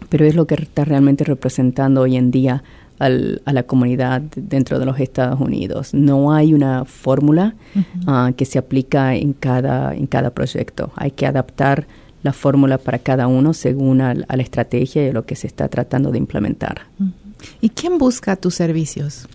pero 0.08 0.24
es 0.24 0.34
lo 0.34 0.48
que 0.48 0.56
está 0.56 0.84
realmente 0.84 1.22
representando 1.22 2.00
hoy 2.00 2.16
en 2.16 2.32
día 2.32 2.64
a 3.00 3.52
la 3.52 3.62
comunidad 3.62 4.20
dentro 4.36 4.78
de 4.78 4.84
los 4.84 5.00
Estados 5.00 5.40
Unidos. 5.40 5.94
No 5.94 6.32
hay 6.32 6.52
una 6.52 6.84
fórmula 6.84 7.54
ah, 8.06 8.32
que 8.36 8.44
se 8.44 8.58
aplica 8.58 9.14
en 9.14 9.32
cada, 9.32 9.94
en 9.94 10.06
cada 10.06 10.30
proyecto. 10.30 10.92
Hay 10.96 11.10
que 11.10 11.26
adaptar 11.26 11.86
la 12.22 12.32
fórmula 12.34 12.76
para 12.78 12.98
cada 12.98 13.26
uno 13.26 13.54
según 13.54 14.02
a, 14.02 14.14
la 14.14 14.42
estrategia 14.42 15.06
y 15.06 15.12
lo 15.12 15.24
que 15.24 15.34
se 15.34 15.46
está 15.46 15.68
tratando 15.68 16.10
de 16.10 16.18
implementar. 16.18 16.82
¿Y 17.62 17.70
quién 17.70 17.96
busca 17.96 18.36
tus 18.36 18.54
servicios? 18.54 19.26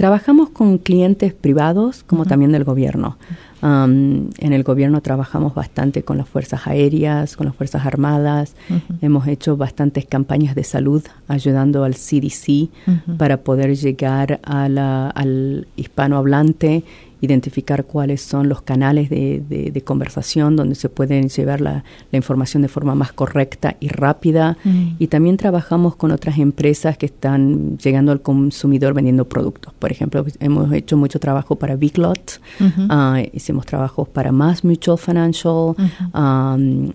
Trabajamos 0.00 0.48
con 0.48 0.78
clientes 0.78 1.34
privados 1.34 2.04
como 2.04 2.24
también 2.24 2.52
del 2.52 2.64
gobierno. 2.64 3.18
en 3.62 4.30
el 4.40 4.62
gobierno 4.62 5.02
trabajamos 5.02 5.54
bastante 5.54 6.04
con 6.04 6.16
las 6.16 6.26
fuerzas 6.26 6.66
aéreas, 6.66 7.36
con 7.36 7.44
las 7.44 7.54
fuerzas 7.54 7.84
armadas. 7.84 8.56
Hemos 9.02 9.26
hecho 9.26 9.58
bastantes 9.58 10.06
campañas 10.06 10.54
de 10.54 10.64
salud 10.64 11.02
ayudando 11.28 11.84
al 11.84 11.96
CDC 11.96 12.70
para 13.18 13.42
poder 13.42 13.76
llegar 13.76 14.40
al 14.42 15.66
hispanohablante 15.76 16.82
identificar 17.20 17.84
cuáles 17.84 18.22
son 18.22 18.48
los 18.48 18.62
canales 18.62 19.10
de, 19.10 19.42
de, 19.48 19.80
conversación 19.82 20.56
donde 20.56 20.74
se 20.74 20.88
pueden 20.88 21.28
llevar 21.28 21.60
la, 21.60 21.84
la, 22.10 22.16
información 22.16 22.62
de 22.62 22.68
forma 22.68 22.94
más 22.94 23.12
correcta 23.12 23.76
y 23.80 23.88
rápida. 23.88 24.56
Mm. 24.64 24.92
Y 24.98 25.06
también 25.08 25.36
trabajamos 25.36 25.96
con 25.96 26.10
otras 26.10 26.38
empresas 26.38 26.96
que 26.96 27.06
están 27.06 27.78
llegando 27.78 28.12
al 28.12 28.22
consumidor 28.22 28.94
vendiendo 28.94 29.26
productos. 29.26 29.72
Por 29.78 29.92
ejemplo, 29.92 30.24
hemos 30.40 30.72
hecho 30.72 30.96
mucho 30.96 31.18
trabajo 31.18 31.56
para 31.56 31.76
Big 31.76 31.98
Lot, 31.98 32.40
ah, 32.88 33.22
hicimos 33.32 33.66
trabajos 33.66 34.08
para 34.08 34.32
Mass 34.32 34.64
Mutual 34.64 34.98
Financial, 34.98 35.74
um, 36.14 36.92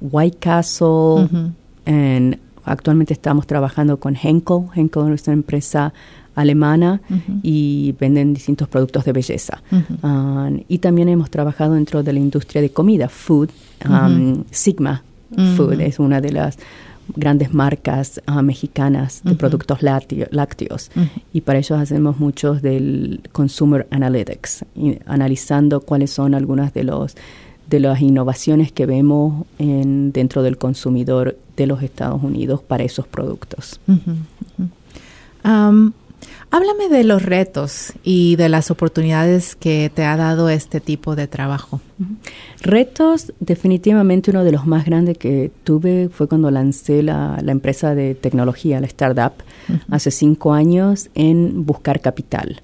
White 0.00 0.38
Castle, 0.38 1.28
actualmente 2.64 3.12
estamos 3.12 3.46
trabajando 3.46 3.98
con 3.98 4.16
Henkel. 4.20 4.66
Henkel 4.74 5.12
es 5.12 5.26
una 5.26 5.34
empresa 5.34 5.92
alemana 6.34 7.00
y 7.42 7.94
venden 7.98 8.34
distintos 8.34 8.68
productos 8.68 9.04
de 9.04 9.12
belleza. 9.12 9.62
Ah, 10.02 10.50
y 10.68 10.78
también 10.78 11.08
hemos 11.08 11.30
trabajado 11.30 11.74
dentro 11.74 12.02
de 12.02 12.12
la 12.12 12.20
industria 12.20 12.62
de 12.62 12.70
comida, 12.70 13.08
food. 13.08 13.50
Um, 13.88 14.44
Sigma 14.50 15.02
Food 15.56 15.80
es 15.80 15.98
una 15.98 16.20
de 16.20 16.32
las 16.32 16.58
grandes 17.16 17.52
marcas 17.52 18.20
ah, 18.26 18.42
mexicanas 18.42 19.20
de 19.24 19.34
productos 19.34 19.82
lácteos. 19.82 20.90
Y 21.32 21.42
para 21.42 21.58
ello 21.58 21.76
hacemos 21.76 22.18
muchos 22.18 22.62
del 22.62 23.20
consumer 23.32 23.86
analytics 23.90 24.64
analizando 25.06 25.80
cuáles 25.80 26.10
son 26.10 26.34
algunas 26.34 26.72
de 26.72 26.84
los 26.84 27.16
de 27.68 27.80
las 27.80 28.02
innovaciones 28.02 28.72
que 28.72 28.84
vemos 28.84 29.46
en, 29.58 30.12
dentro 30.12 30.42
del 30.42 30.58
consumidor 30.58 31.38
de 31.56 31.66
los 31.66 31.82
Estados 31.82 32.22
Unidos 32.22 32.62
para 32.62 32.84
esos 32.84 33.06
productos. 33.06 33.80
Háblame 36.50 36.88
de 36.88 37.04
los 37.04 37.22
retos 37.22 37.92
y 38.04 38.36
de 38.36 38.48
las 38.48 38.70
oportunidades 38.70 39.56
que 39.56 39.90
te 39.92 40.04
ha 40.04 40.16
dado 40.16 40.48
este 40.48 40.80
tipo 40.80 41.16
de 41.16 41.26
trabajo. 41.26 41.80
Retos, 42.60 43.32
definitivamente 43.40 44.30
uno 44.30 44.44
de 44.44 44.52
los 44.52 44.66
más 44.66 44.84
grandes 44.84 45.18
que 45.18 45.50
tuve 45.64 46.08
fue 46.10 46.28
cuando 46.28 46.50
lancé 46.50 47.02
la, 47.02 47.42
empresa 47.44 47.94
de 47.94 48.14
tecnología, 48.14 48.80
la 48.80 48.86
startup, 48.86 49.32
hace 49.90 50.10
cinco 50.10 50.52
años 50.52 51.10
en 51.14 51.66
buscar 51.66 52.00
capital. 52.00 52.60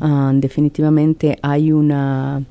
Ah, 0.00 0.32
definitivamente 0.34 1.38
hay 1.42 1.72
una 1.72 2.42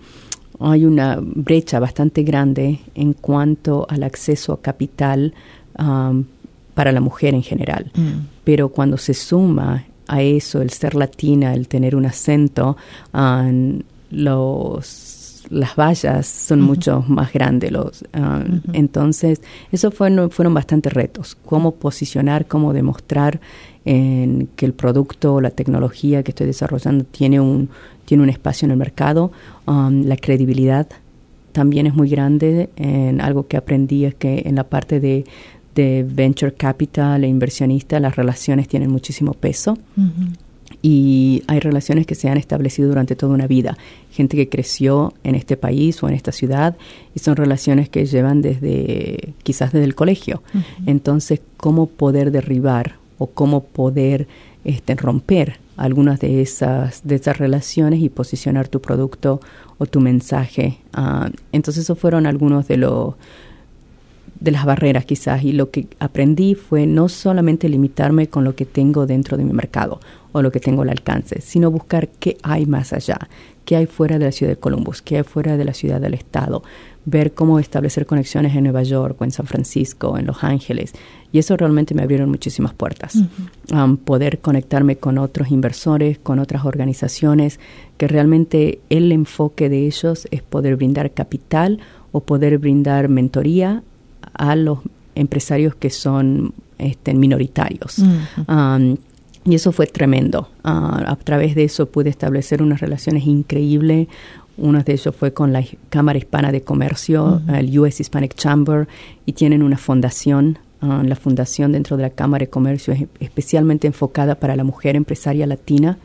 hay 0.59 0.85
una 0.85 1.19
brecha 1.19 1.79
bastante 1.79 2.23
grande 2.23 2.79
en 2.95 3.13
cuanto 3.13 3.85
al 3.89 4.03
acceso 4.03 4.53
a 4.53 4.61
capital 4.61 5.33
ah, 5.77 6.13
para 6.73 6.91
la 6.91 7.01
mujer 7.01 7.33
en 7.33 7.43
general. 7.43 7.91
Mm. 7.95 8.27
Pero 8.43 8.69
cuando 8.69 8.97
se 8.97 9.13
suma 9.13 9.85
a 10.07 10.21
eso, 10.21 10.61
el 10.61 10.69
ser 10.69 10.95
latina, 10.95 11.53
el 11.53 11.67
tener 11.67 11.95
un 11.95 12.05
acento, 12.05 12.77
los, 14.11 15.43
las 15.49 15.75
vallas 15.75 16.27
son 16.27 16.61
mucho 16.61 17.03
más 17.07 17.33
grandes. 17.33 17.71
Los, 17.71 18.05
Entonces, 18.73 19.41
eso 19.71 19.91
fueron, 19.91 20.29
fueron 20.29 20.53
bastantes 20.53 20.93
retos. 20.93 21.37
Cómo 21.45 21.75
posicionar, 21.75 22.47
cómo 22.47 22.73
demostrar 22.73 23.39
en 23.85 24.47
que 24.55 24.65
el 24.65 24.73
producto 24.73 25.35
o 25.35 25.41
la 25.41 25.51
tecnología 25.51 26.23
que 26.23 26.31
estoy 26.31 26.47
desarrollando 26.47 27.03
tiene 27.03 27.39
un, 27.39 27.69
tiene 28.05 28.23
un 28.23 28.29
espacio 28.29 28.65
en 28.65 28.71
el 28.71 28.77
mercado. 28.77 29.31
la 29.65 30.17
credibilidad 30.17 30.87
también 31.51 31.87
es 31.87 31.93
muy 31.93 32.09
grande. 32.09 32.69
En 32.75 33.21
algo 33.21 33.47
que 33.47 33.57
aprendí 33.57 34.05
es 34.05 34.15
que 34.15 34.43
en 34.45 34.55
la 34.55 34.63
parte 34.63 34.99
de 34.99 35.25
de 35.75 36.05
venture 36.07 36.53
capital 36.53 37.23
e 37.23 37.27
inversionista, 37.27 37.99
las 37.99 38.15
relaciones 38.15 38.67
tienen 38.67 38.91
muchísimo 38.91 39.33
peso. 39.33 39.77
Y 40.81 41.43
hay 41.47 41.59
relaciones 41.59 42.05
que 42.05 42.15
se 42.15 42.29
han 42.29 42.37
establecido 42.37 42.89
durante 42.89 43.15
toda 43.15 43.33
una 43.33 43.47
vida. 43.47 43.77
Gente 44.11 44.35
que 44.35 44.49
creció 44.49 45.13
en 45.23 45.35
este 45.35 45.55
país 45.55 46.03
o 46.03 46.09
en 46.09 46.13
esta 46.13 46.31
ciudad 46.31 46.75
y 47.15 47.19
son 47.19 47.35
relaciones 47.35 47.87
que 47.89 48.05
llevan 48.05 48.41
desde, 48.41 49.33
quizás 49.43 49.71
desde 49.71 49.85
el 49.85 49.95
colegio. 49.95 50.43
Entonces, 50.85 51.41
¿cómo 51.57 51.87
poder 51.87 52.31
derribar 52.31 52.95
o 53.17 53.27
cómo 53.27 53.63
poder 53.63 54.27
este, 54.65 54.95
romper 54.95 55.59
algunas 55.77 56.19
de 56.19 56.41
esas, 56.41 57.01
de 57.03 57.15
esas 57.15 57.37
relaciones 57.37 58.01
y 58.01 58.09
posicionar 58.09 58.67
tu 58.67 58.81
producto 58.81 59.41
o 59.77 59.85
tu 59.85 59.99
mensaje. 59.99 60.79
Ah, 60.93 61.29
entonces, 61.51 61.83
esos 61.83 61.97
fueron 61.97 62.25
algunos 62.25 62.67
de 62.67 62.77
los 62.77 63.15
de 64.39 64.51
las 64.51 64.65
barreras 64.65 65.05
quizás 65.05 65.43
y 65.43 65.53
lo 65.53 65.71
que 65.71 65.87
aprendí 65.99 66.55
fue 66.55 66.85
no 66.85 67.09
solamente 67.09 67.69
limitarme 67.69 68.27
con 68.27 68.43
lo 68.43 68.55
que 68.55 68.65
tengo 68.65 69.05
dentro 69.05 69.37
de 69.37 69.45
mi 69.45 69.53
mercado 69.53 69.99
o 70.31 70.41
lo 70.41 70.51
que 70.51 70.59
tengo 70.59 70.81
al 70.81 70.89
alcance, 70.89 71.41
sino 71.41 71.71
buscar 71.71 72.09
qué 72.09 72.37
hay 72.43 72.65
más 72.65 72.91
allá, 72.91 73.29
qué 73.65 73.75
hay 73.75 73.85
fuera 73.85 74.19
de 74.19 74.25
la 74.25 74.31
ciudad 74.31 74.51
de 74.51 74.59
Columbus, 74.59 75.01
qué 75.01 75.17
hay 75.17 75.23
fuera 75.23 75.57
de 75.57 75.63
la 75.65 75.73
ciudad 75.73 76.01
del 76.01 76.15
estado, 76.15 76.63
ver 77.05 77.33
cómo 77.33 77.59
establecer 77.59 78.05
conexiones 78.05 78.55
en 78.55 78.63
Nueva 78.63 78.83
York 78.83 79.15
o 79.19 79.23
en 79.23 79.31
San 79.31 79.45
Francisco, 79.45 80.09
o 80.09 80.17
en 80.17 80.25
Los 80.25 80.43
Ángeles. 80.43 80.93
Y 81.31 81.39
eso 81.39 81.55
realmente 81.55 81.93
me 81.93 82.01
abrieron 82.01 82.29
muchísimas 82.29 82.73
puertas. 82.73 83.17
Um, 83.71 83.97
poder 83.97 84.39
conectarme 84.39 84.97
con 84.97 85.17
otros 85.17 85.51
inversores, 85.51 86.17
con 86.17 86.39
otras 86.39 86.65
organizaciones, 86.65 87.59
que 87.97 88.07
realmente 88.07 88.79
el 88.89 89.11
enfoque 89.11 89.69
de 89.69 89.85
ellos 89.85 90.27
es 90.31 90.41
poder 90.41 90.75
brindar 90.75 91.11
capital 91.11 91.79
o 92.11 92.21
poder 92.21 92.57
brindar 92.57 93.09
mentoría 93.09 93.83
a 94.33 94.55
los 94.55 94.79
empresarios 95.15 95.75
que 95.75 95.89
son 95.89 96.53
este, 96.77 97.13
minoritarios. 97.13 97.99
Um, 98.47 98.97
y 99.45 99.55
eso 99.55 99.71
fue 99.71 99.87
tremendo. 99.87 100.49
Uh, 100.63 101.03
a 101.05 101.17
través 101.21 101.55
de 101.55 101.65
eso 101.65 101.87
pude 101.87 102.09
establecer 102.09 102.61
unas 102.61 102.79
relaciones 102.79 103.25
increíbles. 103.25 104.07
Uno 104.57 104.83
de 104.83 104.93
ellos 104.93 105.15
fue 105.15 105.33
con 105.33 105.51
la 105.51 105.63
Cámara 105.89 106.17
Hispana 106.17 106.51
de 106.51 106.61
Comercio, 106.61 107.41
el 107.53 107.77
US 107.79 107.99
Hispanic 107.99 108.35
Chamber, 108.35 108.87
y 109.25 109.33
tienen 109.33 109.63
una 109.63 109.77
fundación. 109.77 110.59
Uh, 110.81 111.03
la 111.03 111.15
fundación 111.15 111.71
dentro 111.71 111.97
de 111.97 112.03
la 112.03 112.09
Cámara 112.09 112.43
de 112.43 112.49
Comercio 112.49 112.93
es 112.93 113.05
especialmente 113.19 113.87
enfocada 113.87 114.35
para 114.35 114.55
la 114.55 114.63
mujer 114.63 114.95
empresaria 114.95 115.45
latina. 115.47 115.97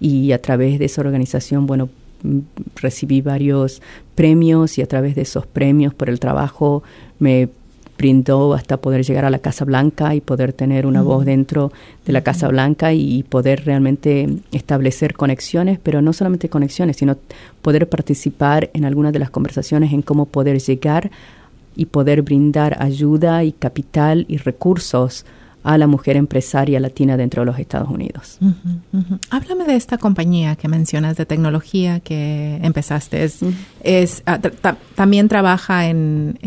Y 0.00 0.32
a 0.32 0.40
través 0.40 0.78
de 0.78 0.86
esa 0.86 1.00
organización, 1.00 1.66
bueno, 1.66 1.90
mm, 2.22 2.38
recibí 2.76 3.20
varios 3.20 3.82
premios 4.14 4.78
y 4.78 4.82
a 4.82 4.86
través 4.86 5.14
de 5.14 5.22
esos 5.22 5.46
premios 5.46 5.92
por 5.92 6.08
el 6.08 6.20
trabajo 6.20 6.82
me 7.18 7.48
brindó 7.98 8.54
hasta 8.54 8.78
poder 8.78 9.04
llegar 9.04 9.24
a 9.24 9.30
la 9.30 9.40
Casa 9.40 9.64
Blanca 9.64 10.14
y 10.14 10.20
poder 10.20 10.52
tener 10.52 10.86
una 10.86 11.02
voz 11.02 11.24
dentro 11.24 11.72
de 12.06 12.12
la 12.12 12.22
Casa 12.22 12.48
Blanca 12.48 12.92
y 12.94 13.24
poder 13.24 13.64
realmente 13.64 14.28
establecer 14.52 15.14
conexiones, 15.14 15.78
pero 15.82 16.00
no 16.00 16.12
solamente 16.12 16.48
conexiones, 16.48 16.96
sino 16.96 17.16
poder 17.60 17.88
participar 17.88 18.70
en 18.72 18.84
algunas 18.84 19.12
de 19.12 19.18
las 19.18 19.30
conversaciones 19.30 19.92
en 19.92 20.02
cómo 20.02 20.26
poder 20.26 20.60
llegar 20.60 21.10
y 21.76 21.86
poder 21.86 22.22
brindar 22.22 22.76
ayuda 22.80 23.44
y 23.44 23.52
capital 23.52 24.24
y 24.28 24.38
recursos 24.38 25.26
a 25.64 25.76
la 25.76 25.86
mujer 25.86 26.16
empresaria 26.16 26.80
latina 26.80 27.16
dentro 27.16 27.42
de 27.42 27.46
los 27.46 27.58
Estados 27.58 27.90
Unidos. 27.90 28.38
Háblame 29.30 29.64
de 29.64 29.76
esta 29.76 29.98
compañía 29.98 30.56
que 30.56 30.68
mencionas 30.68 31.16
de 31.16 31.26
tecnología 31.26 32.00
que 32.00 32.58
empezaste. 32.62 33.28
Es, 33.82 34.22
ah, 34.24 34.38
también 34.94 35.28
trabaja 35.28 35.88
en, 35.88 36.38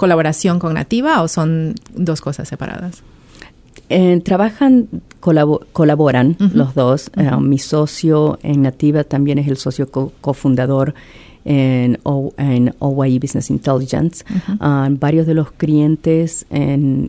colaboración 0.00 0.58
con 0.58 0.72
Nativa 0.72 1.20
o 1.20 1.28
son 1.28 1.74
dos 1.94 2.22
cosas 2.22 2.48
separadas? 2.48 3.02
Eh, 3.90 4.18
trabajan, 4.24 4.88
colaboran 5.20 6.38
los 6.54 6.74
dos. 6.74 7.10
Eh, 7.18 7.30
mi 7.38 7.58
socio 7.58 8.38
en 8.42 8.62
Nativa 8.62 9.04
también 9.04 9.36
es 9.36 9.46
el 9.46 9.58
socio 9.58 9.90
cofundador 9.90 10.94
en, 11.44 11.98
en 12.38 12.74
OYE 12.78 13.18
Business 13.18 13.50
Intelligence. 13.50 14.24
Ah, 14.58 14.88
varios 14.90 15.26
de 15.26 15.34
los 15.34 15.52
clientes 15.52 16.46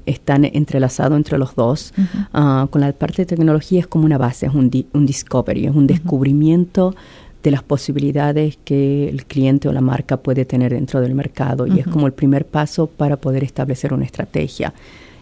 están 0.05 0.43
entrelazados 0.43 1.15
entre 1.15 1.38
los 1.38 1.55
dos. 1.55 1.93
Ah, 2.33 2.67
con 2.69 2.81
la 2.81 2.91
parte 2.91 3.21
de 3.21 3.25
tecnología 3.25 3.79
es 3.79 3.88
como 3.88 4.03
una 4.03 4.17
base, 4.17 4.48
es 4.48 4.53
un, 4.53 4.69
un 4.91 5.05
discovery, 5.05 5.67
es 5.67 5.75
un 5.75 5.88
descubrimiento 5.88 6.93
de 7.43 7.51
las 7.51 7.63
posibilidades 7.63 8.57
que 8.63 9.10
el 9.10 9.25
cliente 9.25 9.67
o 9.67 9.74
la 9.74 9.81
marca 9.81 10.17
puede 10.17 10.45
tener 10.45 10.74
dentro 10.74 11.01
del 11.01 11.15
mercado 11.15 11.67
y 11.67 11.79
es 11.79 11.88
como 11.88 12.07
el 12.07 12.13
primer 12.13 12.45
paso 12.45 12.88
para 12.88 13.17
poder 13.17 13.43
establecer 13.43 13.93
una 13.93 14.05
estrategia. 14.05 14.74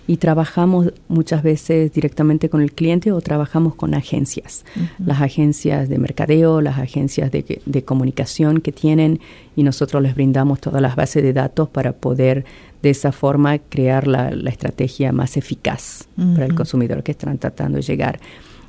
Y 0.07 0.17
trabajamos 0.17 0.91
muchas 1.07 1.43
veces 1.43 1.93
directamente 1.93 2.49
con 2.49 2.61
el 2.61 2.71
cliente 2.71 3.11
o 3.11 3.21
trabajamos 3.21 3.75
con 3.75 3.93
agencias, 3.93 4.65
las 4.97 5.21
agencias 5.21 5.87
de 5.87 5.99
mercadeo, 5.99 6.61
las 6.61 6.79
agencias 6.79 7.31
de, 7.31 7.61
de, 7.63 7.83
comunicación 7.83 8.59
que 8.59 8.71
tienen 8.71 9.19
y 9.55 9.61
nosotros 9.61 10.01
les 10.01 10.15
brindamos 10.15 10.59
todas 10.61 10.81
las 10.81 10.95
bases 10.95 11.21
de 11.21 11.31
datos 11.31 11.69
para 11.69 11.93
poder 11.93 12.43
de 12.81 12.89
esa 12.89 13.11
forma 13.11 13.59
crear 13.59 14.07
la, 14.07 14.29
estrategia 14.49 15.11
más 15.11 15.37
eficaz 15.37 16.07
para 16.33 16.45
el 16.45 16.55
consumidor 16.55 17.03
que 17.03 17.11
están 17.11 17.37
tratando 17.37 17.77
de 17.77 17.83
llegar. 17.83 18.19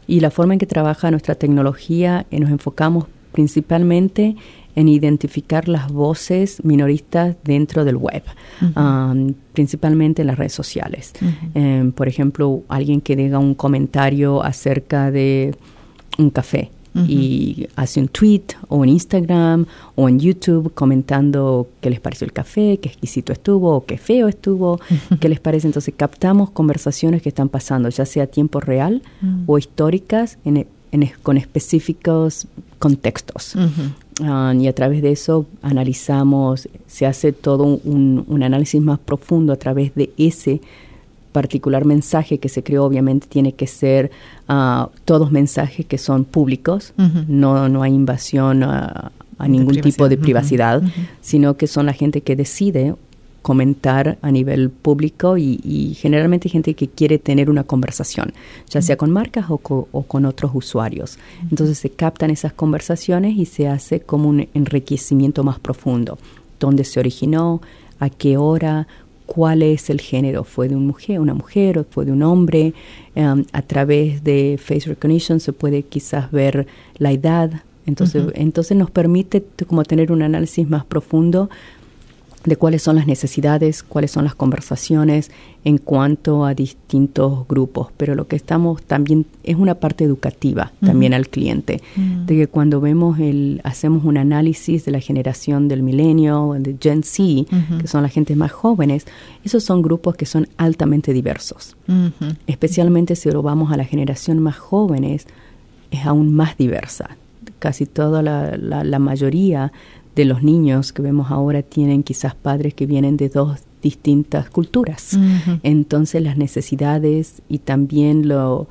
Y 0.07 0.21
la 0.21 0.31
forma 0.31 0.55
en 0.55 0.59
que 0.59 0.67
trabaja 0.67 1.11
nuestra 1.11 1.37
tecnología, 1.37 2.27
eh, 2.31 2.41
nos 2.41 2.51
enfocamos 2.51 3.07
principalmente 3.33 4.37
en 4.77 4.89
identificar 4.89 5.69
las 5.69 5.91
voces 5.93 6.65
minoristas 6.65 7.37
dentro 7.45 7.85
del 7.85 7.97
web, 7.97 8.23
um, 8.77 9.35
principalmente 9.53 10.23
en 10.23 10.29
las 10.29 10.39
redes 10.39 10.53
sociales. 10.53 11.13
Em, 11.55 11.93
por 11.93 12.09
ejemplo, 12.09 12.63
alguien 12.69 13.01
que 13.01 13.17
diga 13.17 13.39
un 13.39 13.55
comentario 13.55 14.43
acerca 14.43 15.11
de 15.11 15.55
un 16.19 16.31
café 16.31 16.71
y 17.07 17.69
hace 17.77 18.01
un 18.01 18.09
tweet 18.09 18.43
o 18.69 18.83
en 18.83 18.91
Instagram 18.91 19.67
o 19.95 20.09
en 20.09 20.19
YouTube 20.19 20.75
comentando 20.75 21.69
qué 21.81 21.89
les 21.89 22.01
pareció 22.01 22.25
el 22.25 22.33
café, 22.33 22.79
qué 22.83 22.89
exquisito 22.89 23.33
estuvo 23.33 23.77
o 23.77 23.85
qué 23.85 23.97
feo 23.97 24.27
estuvo, 24.27 24.81
qué 25.21 25.29
les 25.29 25.39
parece. 25.39 25.69
Entonces 25.69 25.95
captamos 25.97 26.51
conversaciones 26.51 27.23
que 27.23 27.29
están 27.29 27.49
pasando, 27.49 27.89
ya 27.91 28.05
sea 28.07 28.25
a 28.25 28.27
tiempo 28.27 28.61
real 28.61 29.03
o 29.47 29.57
históricas 29.57 30.39
en, 30.45 30.67
con 31.23 31.37
específicos 31.37 32.47
contextos. 32.79 33.55
Ah, 34.23 34.55
y 34.59 34.67
a 34.67 34.75
través 34.75 35.03
de 35.03 35.13
eso 35.13 35.47
analizamos, 35.63 36.69
se 36.87 37.07
hace 37.07 37.33
todo 37.33 37.65
un, 37.65 38.43
análisis 38.43 38.81
más 38.81 38.99
profundo 38.99 39.53
a 39.53 39.57
través 39.57 39.95
de 39.95 40.11
ese 40.19 40.61
particular 41.33 41.85
mensaje 41.85 42.39
que 42.39 42.49
se 42.49 42.63
creó, 42.63 42.85
obviamente 42.85 43.29
tiene 43.29 43.53
que 43.53 43.67
ser 43.67 44.11
uh, 44.49 44.89
todos 45.05 45.31
mensajes 45.31 45.87
que 45.87 45.97
son 45.97 46.25
públicos, 46.25 46.93
no, 47.29 47.69
no 47.69 47.83
hay 47.83 47.95
invasión 47.95 48.65
a, 48.65 49.13
ningún 49.47 49.81
tipo 49.81 50.09
de 50.09 50.19
privacidad, 50.19 50.83
sino 51.23 51.57
que 51.57 51.67
son 51.67 51.87
la 51.87 51.95
gente 51.95 52.21
que 52.21 52.37
decide 52.37 52.95
comentar 53.43 54.19
a 54.23 54.31
nivel 54.31 54.71
público 54.71 55.37
y, 55.39 55.97
generalmente 55.99 56.49
gente 56.49 56.75
que 56.75 56.89
quiere 56.89 57.19
tener 57.19 57.51
una 57.51 57.65
conversación, 57.65 58.33
ya 58.69 58.83
sea 58.83 58.97
con 58.97 59.11
marcas 59.11 59.47
o, 59.49 59.59
con 59.59 60.25
otros 60.25 60.53
usuarios. 60.55 61.19
Entonces 61.51 61.79
se 61.79 61.91
captan 61.91 62.31
esas 62.31 62.53
conversaciones 62.53 63.37
y 63.37 63.47
se 63.47 63.69
hace 63.69 64.01
como 64.01 64.29
un 64.29 64.49
enriquecimiento 64.55 65.43
más 65.43 65.59
profundo. 65.59 66.19
¿Dónde 66.59 66.85
se 66.85 67.01
originó? 67.01 67.63
¿A 67.99 68.11
qué 68.11 68.37
hora? 68.37 68.87
¿Cuál 69.27 69.63
es 69.63 69.91
el 69.91 70.01
género? 70.01 70.45
¿Fue 70.45 70.69
de 70.69 70.77
una 70.77 70.87
mujer, 70.87 71.21
una 71.21 71.35
mujer 71.35 71.79
o 71.79 71.85
fue 71.89 72.05
de 72.05 72.13
un 72.13 72.23
hombre? 72.23 72.75
Um, 73.15 73.45
a 73.53 73.63
través 73.63 74.23
de 74.25 74.59
face 74.63 74.89
recognition 74.89 75.41
se 75.41 75.53
puede 75.53 75.83
quizás 75.83 76.31
ver 76.31 76.67
la 76.99 77.13
edad. 77.13 77.63
Entonces, 77.87 78.25
entonces 78.35 78.77
nos 78.77 78.91
permite 78.91 79.43
como 79.67 79.85
tener 79.85 80.13
un 80.13 80.23
análisis 80.23 80.69
más 80.69 80.85
profundo 80.85 81.49
de 82.45 82.57
cuáles 82.57 82.83
son 82.83 82.97
las 82.97 83.07
necesidades, 83.07 83.83
cuáles 83.83 84.13
son 84.13 84.25
las 84.25 84.35
conversaciones 84.35 85.31
en 85.65 85.77
cuanto 85.77 86.47
a 86.47 86.55
distintos 86.55 87.47
grupos. 87.47 87.89
Pero 87.99 88.15
lo 88.15 88.27
que 88.29 88.37
estamos 88.37 88.83
también 88.83 89.27
es 89.45 89.57
una 89.57 89.75
parte 89.75 90.05
educativa 90.05 90.73
también 90.81 91.13
al 91.13 91.29
cliente, 91.29 91.83
mm. 91.97 92.25
de 92.25 92.37
que 92.37 92.47
cuando 92.47 92.81
vemos 92.81 93.19
el, 93.19 93.61
hacemos 93.63 94.05
un 94.05 94.17
análisis 94.17 94.87
de 94.87 94.93
la 94.93 95.01
generación 95.01 95.69
del 95.69 95.83
milenio, 95.83 96.57
de 96.59 96.77
Gen 96.81 97.03
Z, 97.03 97.45
que 97.79 97.87
son 97.87 98.03
las 98.03 98.13
gentes 98.13 98.37
más 98.37 98.53
jóvenes, 98.53 99.07
esos 99.45 99.63
son 99.63 99.83
grupos 99.83 100.17
que 100.17 100.25
son 100.25 100.49
altamente 100.57 101.13
diversos. 101.13 101.77
Especialmente 102.47 103.17
si 103.17 103.31
lo 103.31 103.43
vamos 103.43 103.71
a 103.73 103.77
la 103.77 103.85
generación 103.85 104.39
más 104.39 104.57
jóvenes, 104.57 105.27
es 105.91 106.07
aún 106.07 106.33
más 106.33 106.57
diversa. 106.57 107.17
Casi 107.59 107.85
toda 107.85 108.23
la, 108.23 108.57
la, 108.57 108.85
la 108.85 108.99
mayoría 108.99 109.73
de 110.21 110.27
los 110.27 110.43
niños 110.43 110.93
que 110.93 111.01
vemos 111.01 111.31
ahora 111.31 111.63
tienen 111.63 112.03
quizás 112.03 112.35
padres 112.35 112.75
que 112.75 112.85
vienen 112.85 113.17
de 113.17 113.31
dos 113.31 113.61
distintas 113.81 114.51
culturas. 114.51 115.19
Entonces 115.63 116.23
las 116.23 116.37
necesidades 116.37 117.41
y 117.49 117.59
también 117.59 118.29
lo 118.29 118.69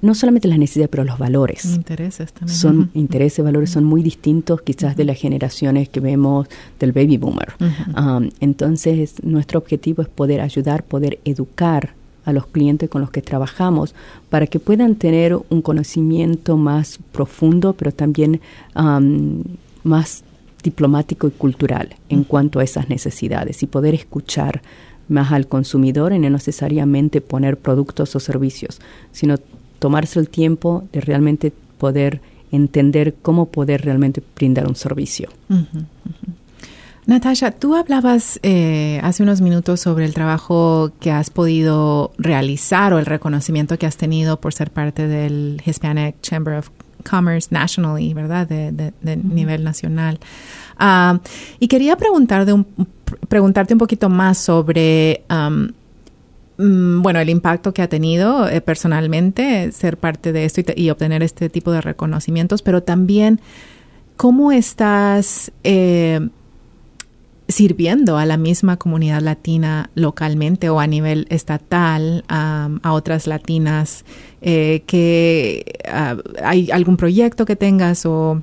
no 0.00 0.14
solamente 0.14 0.48
las 0.48 0.58
necesidades, 0.58 0.90
pero 0.90 1.04
los 1.04 1.18
valores. 1.18 1.64
Intereses 1.64 2.32
también. 2.32 2.56
Son 2.56 2.90
intereses, 2.94 3.44
valores 3.44 3.70
son 3.70 3.84
muy 3.84 4.02
distintos 4.02 4.60
quizás 4.62 4.94
de 4.96 5.04
las 5.04 5.18
generaciones 5.18 5.88
que 5.88 6.00
vemos 6.00 6.48
del 6.78 6.92
baby 6.92 7.16
boomer. 7.18 7.54
Um, 7.96 8.30
entonces, 8.40 9.22
nuestro 9.22 9.58
objetivo 9.58 10.02
es 10.02 10.08
poder 10.08 10.40
ayudar, 10.40 10.84
poder 10.84 11.18
educar 11.24 11.92
a 12.24 12.32
los 12.32 12.46
clientes 12.46 12.88
con 12.88 13.02
los 13.02 13.10
que 13.10 13.20
trabajamos 13.20 13.94
para 14.30 14.46
que 14.46 14.58
puedan 14.58 14.96
tener 14.96 15.36
un 15.48 15.60
conocimiento 15.60 16.56
más 16.56 16.98
profundo, 17.12 17.74
pero 17.74 17.92
también 17.92 18.40
um, 18.74 19.42
más 19.82 20.24
diplomático 20.64 21.28
y 21.28 21.30
cultural 21.30 21.94
en 22.08 22.24
cuanto 22.24 22.58
a 22.58 22.64
esas 22.64 22.88
necesidades 22.88 23.62
y 23.62 23.66
poder 23.66 23.94
escuchar 23.94 24.62
más 25.08 25.30
al 25.30 25.46
consumidor 25.46 26.12
y 26.12 26.18
no 26.18 26.30
necesariamente 26.30 27.20
poner 27.20 27.58
productos 27.58 28.16
o 28.16 28.20
servicios, 28.20 28.80
sino 29.12 29.36
tomarse 29.78 30.18
el 30.18 30.28
tiempo 30.28 30.84
de 30.92 31.02
realmente 31.02 31.52
poder 31.78 32.20
entender 32.50 33.14
cómo 33.20 33.46
poder 33.46 33.82
realmente 33.82 34.22
brindar 34.34 34.66
un 34.66 34.76
servicio. 34.76 35.28
Natasha, 37.06 37.50
tú 37.50 37.74
hablabas 37.74 38.40
eh, 38.42 38.98
hace 39.02 39.22
unos 39.22 39.42
minutos 39.42 39.80
sobre 39.80 40.06
el 40.06 40.14
trabajo 40.14 40.92
que 41.00 41.10
has 41.10 41.28
podido 41.28 42.12
realizar 42.16 42.94
o 42.94 42.98
el 42.98 43.04
reconocimiento 43.04 43.76
que 43.78 43.84
has 43.84 43.98
tenido 43.98 44.40
por 44.40 44.54
ser 44.54 44.70
parte 44.70 45.06
del 45.06 45.60
Hispanic 45.66 46.20
Chamber 46.22 46.54
of 46.54 46.70
Commerce 47.08 47.48
nationally, 47.50 48.14
¿verdad? 48.14 48.46
De, 48.48 48.92
nivel 49.22 49.64
nacional. 49.64 50.18
Ah, 50.78 51.20
y 51.60 51.68
quería 51.68 51.96
preguntar 51.96 52.44
de 52.44 52.52
un, 52.52 52.66
preguntarte 53.28 53.74
un 53.74 53.78
poquito 53.78 54.08
más 54.08 54.38
sobre, 54.38 55.24
mm, 56.58 57.02
bueno, 57.02 57.20
el 57.20 57.30
impacto 57.30 57.72
que 57.74 57.82
ha 57.82 57.88
tenido 57.88 58.48
eh, 58.48 58.60
personalmente 58.60 59.70
ser 59.72 59.96
parte 59.98 60.32
de 60.32 60.44
esto 60.44 60.62
y, 60.74 60.90
obtener 60.90 61.22
este 61.22 61.48
tipo 61.48 61.70
de 61.72 61.80
reconocimientos, 61.80 62.62
pero 62.62 62.82
también 62.82 63.40
cómo 64.16 64.52
estás... 64.52 65.52
Eh, 65.62 66.28
sirviendo 67.48 68.16
a 68.16 68.24
la 68.24 68.36
misma 68.36 68.76
comunidad 68.78 69.20
latina 69.20 69.90
localmente 69.94 70.70
o 70.70 70.80
a 70.80 70.86
nivel 70.86 71.26
estatal, 71.28 72.24
a 72.28 72.92
otras 72.92 73.26
latinas, 73.26 74.04
eh, 74.40 74.82
que 74.86 75.80
ah, 75.88 76.16
hay 76.42 76.70
algún 76.70 76.96
proyecto 76.96 77.44
que 77.44 77.56
tengas 77.56 78.06
o 78.06 78.42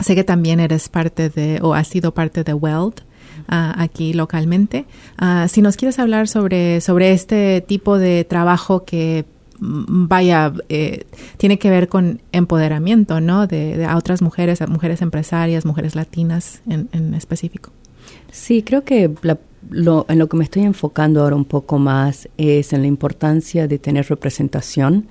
sé 0.00 0.14
que 0.14 0.24
también 0.24 0.60
eres 0.60 0.88
parte 0.88 1.28
de 1.30 1.60
o 1.62 1.74
has 1.74 1.88
sido 1.88 2.12
parte 2.12 2.44
de 2.44 2.54
Weld. 2.54 3.02
Ah, 3.48 3.74
aquí 3.78 4.12
localmente. 4.12 4.86
Ah, 5.18 5.46
si 5.48 5.62
nos 5.62 5.76
quieres 5.76 5.98
hablar 5.98 6.26
sobre, 6.26 6.80
sobre 6.80 7.12
este 7.12 7.60
tipo 7.60 7.98
de 7.98 8.24
trabajo 8.24 8.84
que 8.84 9.24
mm, 9.60 10.08
vaya, 10.08 10.52
eh, 10.68 11.04
tiene 11.36 11.58
que 11.58 11.70
ver 11.70 11.88
con 11.88 12.20
empoderamiento, 12.32 13.20
¿no? 13.20 13.46
De, 13.46 13.76
de, 13.76 13.86
otras 13.88 14.20
mujeres, 14.20 14.66
mujeres 14.68 15.00
empresarias, 15.00 15.64
mujeres 15.64 15.94
latinas 15.94 16.62
en, 16.68 16.88
en 16.92 17.14
específico. 17.14 17.70
Sí, 18.30 18.62
creo 18.62 18.84
que 18.84 19.10
lo, 19.70 20.06
en 20.08 20.18
lo 20.18 20.28
que 20.28 20.36
me 20.36 20.44
estoy 20.44 20.62
enfocando 20.62 21.22
ahora 21.22 21.36
un 21.36 21.44
poco 21.44 21.78
más 21.78 22.28
es 22.36 22.72
en 22.72 22.82
la 22.82 22.86
importancia 22.86 23.66
de 23.66 23.78
tener 23.78 24.06
representación 24.08 25.06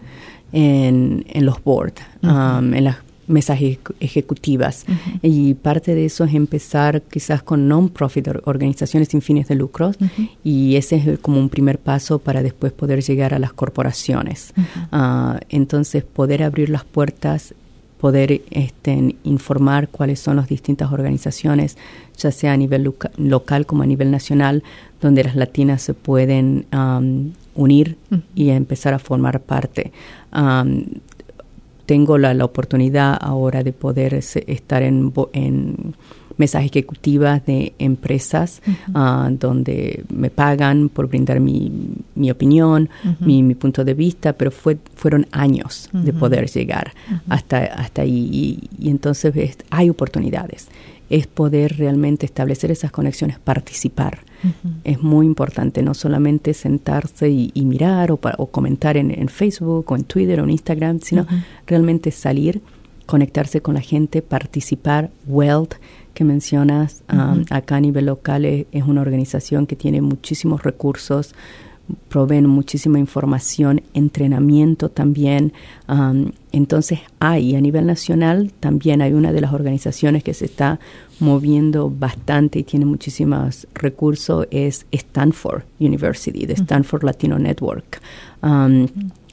en, 0.51 1.25
en 1.28 1.45
los 1.45 1.63
boards, 1.63 2.01
um, 2.23 2.73
en 2.73 2.84
las 2.86 2.97
mesas 3.28 3.60
ejecutivas. 3.99 4.86
Y 5.21 5.56
parte 5.56 5.95
de 5.95 6.06
eso 6.06 6.23
es 6.25 6.34
empezar 6.34 7.01
quizás 7.01 7.41
con 7.41 7.67
non-profit, 7.67 8.30
organizaciones 8.43 9.10
sin 9.10 9.21
fines 9.21 9.47
de 9.47 9.56
lucros, 9.56 9.97
y 10.43 10.75
ese 10.75 10.95
es 10.97 11.19
como 11.19 11.39
un 11.39 11.49
primer 11.49 11.80
paso 11.80 12.19
para 12.19 12.43
después 12.43 12.71
poder 12.71 13.01
llegar 13.01 13.34
a 13.34 13.39
las 13.39 13.51
corporaciones. 13.51 14.54
Ah, 14.91 15.39
entonces, 15.49 16.04
poder 16.04 16.43
abrir 16.43 16.69
las 16.69 16.84
puertas 16.84 17.56
poder 18.00 18.42
este, 18.52 19.16
informar 19.24 19.90
cuáles 19.90 20.20
son 20.20 20.36
las 20.36 20.48
distintas 20.48 20.92
organizaciones, 20.92 21.78
ya 22.18 22.32
sea 22.32 22.54
a 22.54 22.58
nivel 22.58 22.94
local 23.18 23.66
como 23.66 23.84
a 23.84 23.86
nivel 23.86 24.12
nacional, 24.12 24.64
donde 25.02 25.24
las 25.24 25.36
latinas 25.36 25.82
se 25.82 25.94
pueden 25.94 26.66
um, 26.74 27.32
unir 27.56 27.98
y 28.36 28.50
empezar 28.50 28.94
a 28.94 29.00
formar 29.00 29.40
parte. 29.42 29.92
Um, 30.36 30.86
tengo 31.86 32.18
la, 32.18 32.44
oportunidad 32.44 33.18
ahora 33.20 33.64
de 33.64 33.72
poder 33.72 34.14
estar 34.16 34.82
en, 34.82 35.14
en 35.34 35.96
mesas 36.38 36.63
ejecutivas 36.63 37.45
de 37.45 37.74
empresas 37.80 38.62
ah, 38.93 39.30
donde 39.32 40.04
me 40.13 40.30
pagan 40.30 40.89
por 40.89 41.08
brindar 41.08 41.39
mi, 41.39 41.71
mi 42.15 42.32
opinión, 42.32 42.89
mi, 43.19 43.43
mi, 43.43 43.56
punto 43.56 43.84
de 43.84 43.93
vista, 43.93 44.34
pero 44.34 44.52
fue, 44.52 44.78
fueron 44.95 45.28
años 45.32 45.89
de 45.93 46.13
poder 46.13 46.48
llegar 46.50 46.93
hasta, 47.30 47.63
hasta 47.65 48.02
ahí. 48.02 48.69
Y, 48.80 48.89
entonces 48.89 49.34
hay 49.69 49.89
oportunidades. 49.89 50.67
Es 51.10 51.28
poder 51.28 51.78
realmente 51.78 52.26
establecer 52.26 52.71
esas 52.71 52.91
conexiones, 52.91 53.39
participar. 53.39 54.19
Es 54.84 55.02
muy 55.02 55.26
importante, 55.26 55.82
no 55.82 55.93
solamente 55.93 56.54
sentarse 56.54 57.30
y, 57.30 57.52
mirar 57.65 58.12
o, 58.12 58.19
o 58.38 58.48
comentar 58.48 58.98
en, 58.98 59.12
en, 59.12 59.28
Facebook 59.30 59.91
o 59.91 59.95
en 59.95 60.04
Twitter 60.04 60.39
o 60.39 60.43
en 60.43 60.52
Instagram, 60.52 61.00
sino 61.02 61.26
realmente 61.65 62.12
salir, 62.12 62.62
conectarse 63.06 63.62
con 63.62 63.76
la 63.76 63.82
gente, 63.82 64.21
participar, 64.21 65.12
Weld 65.28 65.76
que 66.15 66.23
mencionas 66.23 67.04
um, 67.13 67.43
acá 67.51 67.75
a 67.75 67.82
nivel 67.82 68.08
local 68.08 68.45
es, 68.45 68.65
una 68.88 69.01
organización 69.01 69.67
que 69.67 69.75
tiene 69.75 70.01
muchísimos 70.01 70.63
recursos, 70.63 71.36
proveen 72.10 72.47
muchísima 72.47 72.97
información, 72.97 73.82
entrenamiento 73.93 74.89
también. 74.89 75.54
Um, 75.88 76.32
entonces 76.51 77.01
hay, 77.19 77.56
a 77.56 77.62
nivel 77.62 77.86
nacional 77.86 78.51
también 78.60 79.04
hay 79.04 79.13
una 79.13 79.32
de 79.32 79.41
las 79.41 79.54
organizaciones 79.54 80.23
que 80.23 80.34
se 80.34 80.45
está 80.45 80.80
moviendo 81.19 81.91
bastante 81.91 82.60
y 82.60 82.63
tiene 82.63 82.86
muchísimos 82.86 83.67
recursos, 83.75 84.47
es 84.49 84.88
Stanford 84.91 85.63
University, 85.80 86.47
de 86.47 86.54
Stanford 86.54 87.04
Latino 87.04 87.38
Network. 87.38 88.01
Um, 88.41 88.88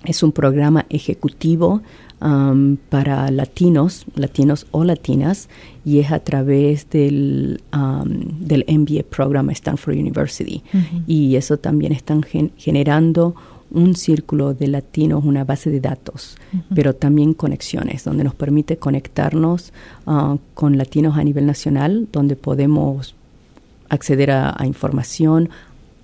es 0.04 0.22
un 0.22 0.32
programa 0.32 0.84
ejecutivo 0.90 1.80
um, 2.22 2.76
para 2.88 3.30
latinos, 3.30 4.06
latinos 4.14 4.66
o 4.70 4.84
latinas, 4.84 5.48
y 5.84 5.98
es 5.98 6.12
a 6.12 6.20
través 6.20 6.88
del, 6.90 7.60
um, 7.72 8.46
del 8.46 8.64
MBA 8.68 9.02
programa 9.10 9.52
Stanford 9.52 9.96
University. 9.96 10.62
Y 11.06 11.36
eso 11.36 11.56
también 11.56 11.92
están 11.92 12.22
generando 12.56 13.34
un 13.70 13.96
círculo 13.96 14.54
de 14.54 14.68
latinos, 14.68 15.24
una 15.24 15.44
base 15.44 15.70
de 15.70 15.80
datos, 15.80 16.36
pero 16.74 16.94
también 16.94 17.34
conexiones, 17.34 18.04
donde 18.04 18.22
nos 18.22 18.34
permite 18.34 18.76
conectarnos 18.76 19.72
uh, 20.06 20.36
con 20.54 20.76
latinos 20.76 21.16
a 21.16 21.24
nivel 21.24 21.46
nacional, 21.46 22.06
donde 22.12 22.36
podemos 22.36 23.14
acceder 23.88 24.30
a, 24.30 24.56
información, 24.64 25.50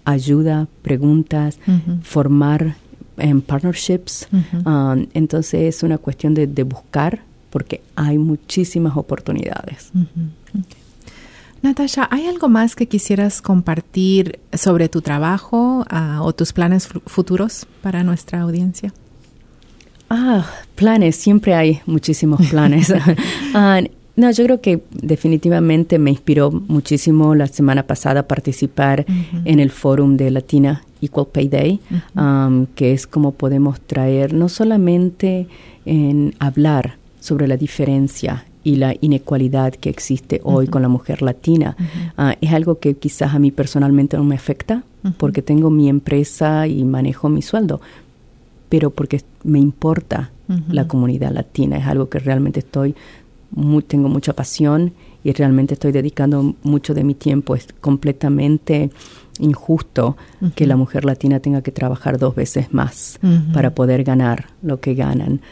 ayuda, 0.05 0.67
preguntas, 0.83 1.59
formar 2.03 2.77
en 3.19 3.43
partnerships. 3.43 4.29
Um, 4.65 5.07
entonces 5.15 5.77
es 5.77 5.83
una 5.83 5.99
cuestión 5.99 6.35
de, 6.35 6.63
buscar 6.63 7.21
porque 7.51 7.81
hay 7.97 8.19
muchísimas 8.19 8.97
oportunidades. 8.97 9.91
Natasha, 11.63 12.07
¿hay 12.11 12.27
algo 12.27 12.49
más 12.49 12.77
que 12.77 12.87
quisieras 12.87 13.43
compartir 13.43 14.39
sobre 14.53 14.89
tu 14.89 15.03
trabajo 15.03 15.85
ah, 15.91 16.21
o 16.23 16.33
tus 16.33 16.53
planes 16.53 16.89
futuros 17.07 17.67
para 17.83 18.05
nuestra 18.05 18.41
audiencia? 18.43 18.93
Ah, 20.11 20.47
planes, 20.75 21.17
siempre 21.17 21.55
hay 21.55 21.81
muchísimos 21.87 22.47
planes. 22.49 22.93
Ah, 23.55 23.81
no, 24.17 24.33
yo 24.33 24.45
creo 24.45 24.61
que 24.61 24.83
definitivamente 24.91 25.99
me 25.99 26.11
inspiró 26.11 26.51
muchísimo 26.51 27.37
la 27.37 27.47
semana 27.47 27.85
pasada 27.85 28.27
participar 28.27 29.07
en 29.45 29.61
el 29.61 29.71
fórum 29.71 30.17
de 30.17 30.33
Latina 30.33 30.83
Equal 31.01 31.27
Pay 31.27 31.49
Day, 31.49 31.81
um, 32.17 32.67
que 32.75 32.93
es 32.93 33.07
como 33.07 33.33
podemos 33.33 33.81
traer 33.81 34.33
no 34.33 34.49
solamente 34.49 35.47
en 35.85 36.35
hablar 36.39 36.97
sobre 37.21 37.47
la 37.49 37.57
diferencia 37.57 38.45
y 38.65 38.77
la 38.77 38.95
inequalidad 39.01 39.75
que 39.75 39.89
existe 39.89 40.41
hoy 40.45 40.67
con 40.67 40.83
la 40.83 40.89
mujer 40.89 41.23
latina. 41.23 41.77
Uh, 42.19 42.33
es 42.41 42.53
algo 42.53 42.79
que 42.79 42.95
quizás 42.95 43.35
a 43.35 43.39
mí 43.39 43.51
personalmente 43.51 44.17
no 44.17 44.25
me 44.25 44.35
afecta 44.35 44.83
porque 45.17 45.43
tengo 45.43 45.71
mi 45.71 45.89
empresa 45.89 46.67
y 46.67 46.85
manejo 46.85 47.29
mi 47.29 47.41
sueldo, 47.41 47.81
pero 48.69 48.91
porque 48.91 49.23
me 49.45 49.59
importa 49.59 50.31
la 50.69 50.89
comunidad 50.89 51.33
latina. 51.33 51.77
Es 51.77 51.87
algo 51.87 52.09
que 52.09 52.19
realmente 52.19 52.61
estoy 52.61 52.95
tengo 53.87 54.09
mucha 54.09 54.33
pasión 54.35 54.93
y 55.29 55.33
realmente 55.35 55.75
estoy 55.75 55.93
dedicando 55.93 56.55
mucho 56.63 56.95
de 56.95 57.05
mi 57.05 57.13
tiempo. 57.13 57.55
Es 57.55 57.69
completamente 57.83 58.91
injusto 59.39 60.17
que 60.55 60.67
la 60.67 60.75
mujer 60.75 61.05
latina 61.05 61.39
tenga 61.39 61.61
que 61.61 61.71
trabajar 61.71 62.19
dos 62.19 62.35
veces 62.35 62.73
más 62.73 63.21
para 63.53 63.75
poder 63.75 64.05
ganar 64.05 64.47
lo 64.63 64.81
que 64.81 64.95
ganan 64.95 65.43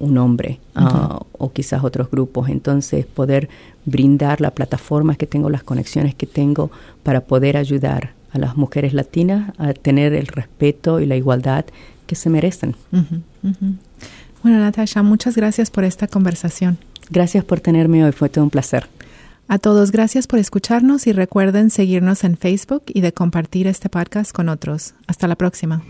un 0.00 0.18
hombre 0.18 0.58
o 0.74 1.52
quizás 1.52 1.84
otros 1.84 2.10
grupos. 2.10 2.48
Entonces, 2.48 3.06
poder 3.06 3.48
brindar 3.84 4.40
las 4.40 4.50
plataformas 4.50 5.16
que 5.16 5.28
tengo, 5.28 5.48
las 5.48 5.62
conexiones 5.62 6.16
que 6.16 6.26
tengo 6.26 6.72
para 7.04 7.20
poder 7.20 7.56
ayudar 7.56 8.14
a 8.32 8.38
las 8.38 8.56
mujeres 8.56 8.94
latinas 8.94 9.52
a 9.58 9.74
tener 9.74 10.12
el 10.12 10.26
respeto 10.26 10.98
y 10.98 11.06
la 11.06 11.14
igualdad 11.14 11.66
que 12.08 12.16
se 12.16 12.30
merecen. 12.30 12.74
Bueno, 14.42 14.58
Natasha, 14.58 15.04
muchas 15.04 15.36
gracias 15.36 15.70
por 15.70 15.84
esta 15.84 16.08
conversación. 16.08 16.78
Gracias 17.10 17.44
por 17.44 17.60
tenerme 17.60 18.04
hoy, 18.04 18.10
fue 18.10 18.28
todo 18.28 18.42
un 18.42 18.50
placer. 18.50 18.88
A 19.46 19.58
todos, 19.58 19.92
gracias 19.92 20.26
por 20.26 20.38
escucharnos 20.38 21.06
y 21.06 21.12
recuerden 21.12 21.70
seguirnos 21.70 22.24
en 22.24 22.36
Facebook 22.36 22.84
y 22.86 23.02
de 23.02 23.12
compartir 23.12 23.66
este 23.66 23.88
podcast 23.88 24.32
con 24.32 24.48
otros. 24.48 24.94
Hasta 25.06 25.28
la 25.28 25.36
próxima. 25.36 25.82